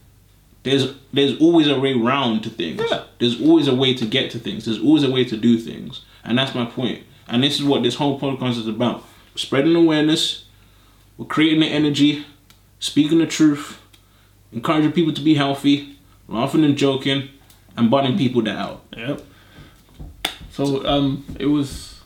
[0.64, 2.82] There's there's always a way round to things.
[2.90, 3.02] Yeah.
[3.20, 4.64] There's always a way to get to things.
[4.64, 6.00] There's always a way to do things.
[6.24, 7.04] And that's my point.
[7.28, 9.04] And this is what this whole podcast is about.
[9.36, 10.45] Spreading awareness.
[11.16, 12.24] We're creating the energy.
[12.78, 13.78] Speaking the truth.
[14.52, 15.96] Encouraging people to be healthy.
[16.28, 17.28] Laughing and joking.
[17.76, 18.82] And bunning people that out.
[18.96, 19.20] Yep.
[20.50, 22.00] So um, it was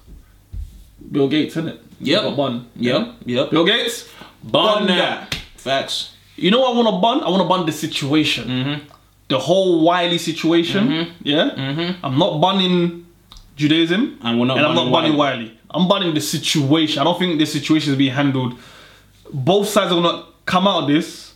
[1.13, 1.81] Bill Gates, isn't it?
[2.01, 2.37] Yep.
[2.37, 2.67] Bun.
[2.77, 3.15] Yep.
[3.25, 3.51] Yep.
[3.51, 4.09] Bill Gates.
[4.43, 5.35] Bun Bun that.
[5.57, 6.15] Facts.
[6.37, 7.23] You know what I want to bun?
[7.23, 8.49] I want to bun the situation.
[8.49, 8.89] Mm-hmm.
[9.29, 10.89] The whole Wiley situation.
[10.89, 11.13] Mhm.
[11.23, 11.51] Yeah.
[11.51, 12.05] Mm-hmm.
[12.05, 13.07] I'm not bunning
[13.57, 14.19] Judaism.
[14.23, 15.59] And we're not and I'm not bunning bunning Wiley.
[15.71, 17.01] I'm bunning the situation.
[17.01, 18.55] I don't think the situation is being handled.
[19.33, 21.35] Both sides are gonna come out of this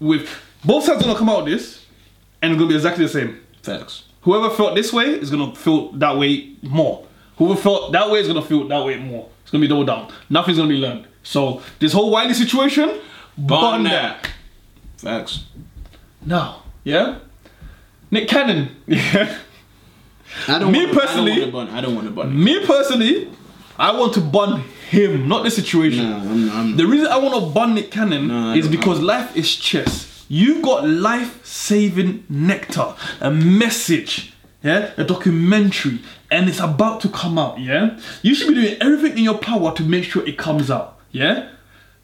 [0.00, 0.28] with
[0.64, 1.84] both sides are gonna come out of this
[2.42, 3.40] and it's gonna be exactly the same.
[3.62, 4.04] Facts.
[4.22, 7.06] Whoever felt this way is gonna feel that way more.
[7.36, 9.28] Whoever felt that way is gonna feel that way more.
[9.42, 10.12] It's gonna be double down.
[10.30, 11.06] Nothing's gonna be learned.
[11.22, 13.00] So this whole Wiley situation,
[13.36, 14.28] bun that.
[14.98, 15.44] Facts.
[16.24, 17.18] Now, yeah.
[18.10, 19.38] Nick Cannon, yeah.
[20.48, 21.78] I don't Me want personally- I don't want to bun.
[21.78, 22.44] I don't want to bun.
[22.44, 23.30] Me personally,
[23.78, 26.10] I want to bun him, not the situation.
[26.10, 29.36] Nah, I'm, I'm, The reason I want to ban Nick Cannon No, is because life
[29.36, 30.24] is chess.
[30.28, 34.32] You got life-saving nectar, a message,
[34.62, 37.58] yeah, a documentary, and it's about to come out.
[37.58, 40.98] Yeah, you should be doing everything in your power to make sure it comes out.
[41.12, 41.50] Yeah,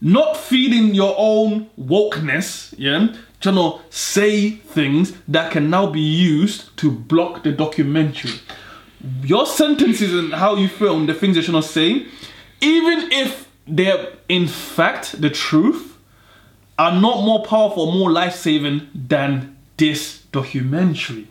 [0.01, 2.74] not feeding your own wokeness.
[2.76, 8.33] Yeah, trying to say things that can now be used to block the documentary
[9.22, 12.07] your sentences and how you feel and the things you're trying to say,
[12.61, 15.91] even if they're in fact the truth,
[16.81, 21.29] are not more powerful, more life saving than this documentary.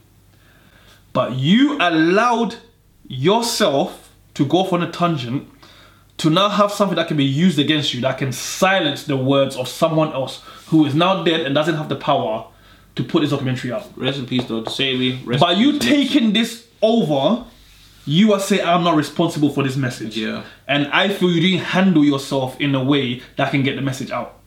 [1.11, 2.57] But you allowed
[3.07, 5.49] yourself to go off on a tangent
[6.17, 9.55] to now have something that can be used against you that can silence the words
[9.55, 12.45] of someone else who is now dead and doesn't have the power
[12.95, 13.87] to put this documentary out.
[13.95, 14.69] rest in peace, Dr.
[14.69, 15.25] Sebi.
[15.25, 17.43] Rest By you taking this over,
[18.09, 20.17] you are saying I'm not responsible for this message.
[20.17, 20.43] Yeah.
[20.67, 24.09] And I feel you didn't handle yourself in a way that can get the message
[24.11, 24.39] out.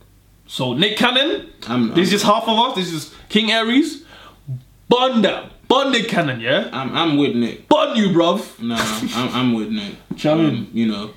[0.47, 2.75] So Nick Cannon, I'm- this is half of us.
[2.77, 4.05] This is King Aries.
[4.89, 5.51] Bun that.
[5.69, 6.69] Bun Nick Cannon, yeah?
[6.73, 7.69] I'm, I'm with Nick.
[7.69, 8.59] Bun you, bruv.
[8.61, 9.95] No, I'm, I'm with Nick.
[10.27, 11.13] Um, you know,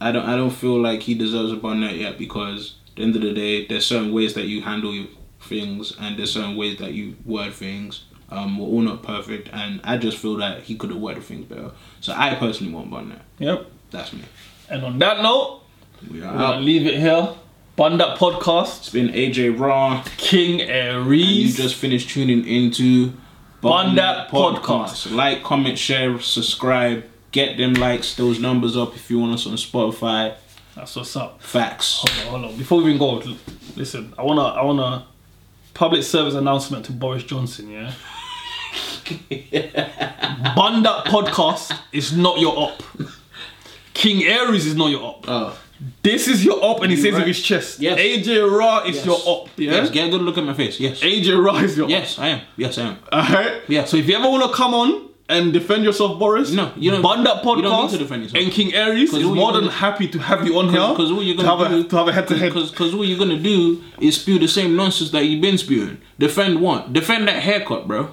[0.00, 3.02] I don't I don't feel like he deserves a bun net yet because at the
[3.04, 5.06] end of the day, there's certain ways that you handle your
[5.40, 8.04] things and there's certain ways that you word things.
[8.30, 11.46] Um, we're all not perfect, and I just feel that he could have worded things
[11.46, 11.70] better.
[12.00, 13.22] So I personally want bun net.
[13.38, 13.66] Yep.
[13.90, 14.22] That's me.
[14.68, 15.62] And on that note,
[16.10, 17.34] We are we're gonna leave it here.
[17.76, 18.78] Bun that podcast.
[18.78, 20.02] It's been AJ Raw.
[20.16, 23.12] King And you just finished tuning into
[23.60, 25.14] Bun That Podcast.
[25.14, 27.04] Like, comment, share, subscribe.
[27.32, 30.36] Get them likes, those numbers up if you want us on Spotify.
[30.74, 31.42] That's what's up.
[31.42, 31.98] Facts.
[31.98, 32.58] Hold on, hold on.
[32.58, 33.22] Before we even go,
[33.76, 34.14] listen.
[34.18, 35.06] I wanna, I wanna,
[35.74, 37.70] public service announcement to Boris Johnson.
[37.70, 37.92] Yeah.
[40.56, 42.82] Bun That podcast is not your op.
[43.94, 45.24] King Aries is not your op.
[45.28, 45.58] Oh.
[46.02, 47.18] This is your op, and he says right.
[47.18, 47.80] with his chest.
[47.80, 47.98] Yes.
[47.98, 49.06] AJ Raw is Yes.
[49.06, 49.48] your op.
[49.56, 49.72] Yeah.
[49.72, 50.80] Yes, get a good look at my face.
[50.80, 51.00] Yes.
[51.02, 52.40] AJ Raw is your Yes, I am.
[52.56, 52.98] Yes, I am.
[53.12, 53.62] Alright.
[53.68, 53.84] Yeah.
[53.84, 55.06] So if you ever wanna come on.
[55.28, 56.52] And defend yourself, Boris.
[56.52, 57.56] No, you don't- Bun That podcast.
[57.56, 58.44] you don't need to defend yourself.
[58.44, 60.88] And King Aries is more than happy to have you on here.
[60.90, 62.54] Because what you're to gonna have do a, to have a head to head.
[62.54, 65.98] Because what you're gonna do is spew the same nonsense that you've been spewing.
[66.16, 66.92] Defend what?
[66.92, 68.10] Defend that haircut, bro.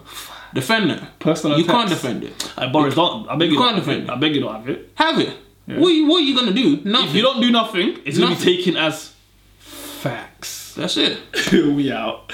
[0.54, 1.02] Defend it.
[1.20, 2.54] Personal You can't defend it.
[2.58, 3.28] I Boris, don't.
[3.28, 4.10] I beg you, You can't don't have defend it.
[4.10, 4.16] it.
[4.16, 4.92] I beg you, don't have it.
[4.96, 5.38] Have it.
[5.66, 6.82] What you what you gonna do?
[6.84, 7.10] Nothing.
[7.10, 8.56] If you don't do nothing, it's gonna be Nothing.
[8.58, 9.14] taken as
[9.60, 10.74] facts.
[10.76, 11.20] That's it.
[11.52, 12.34] we out.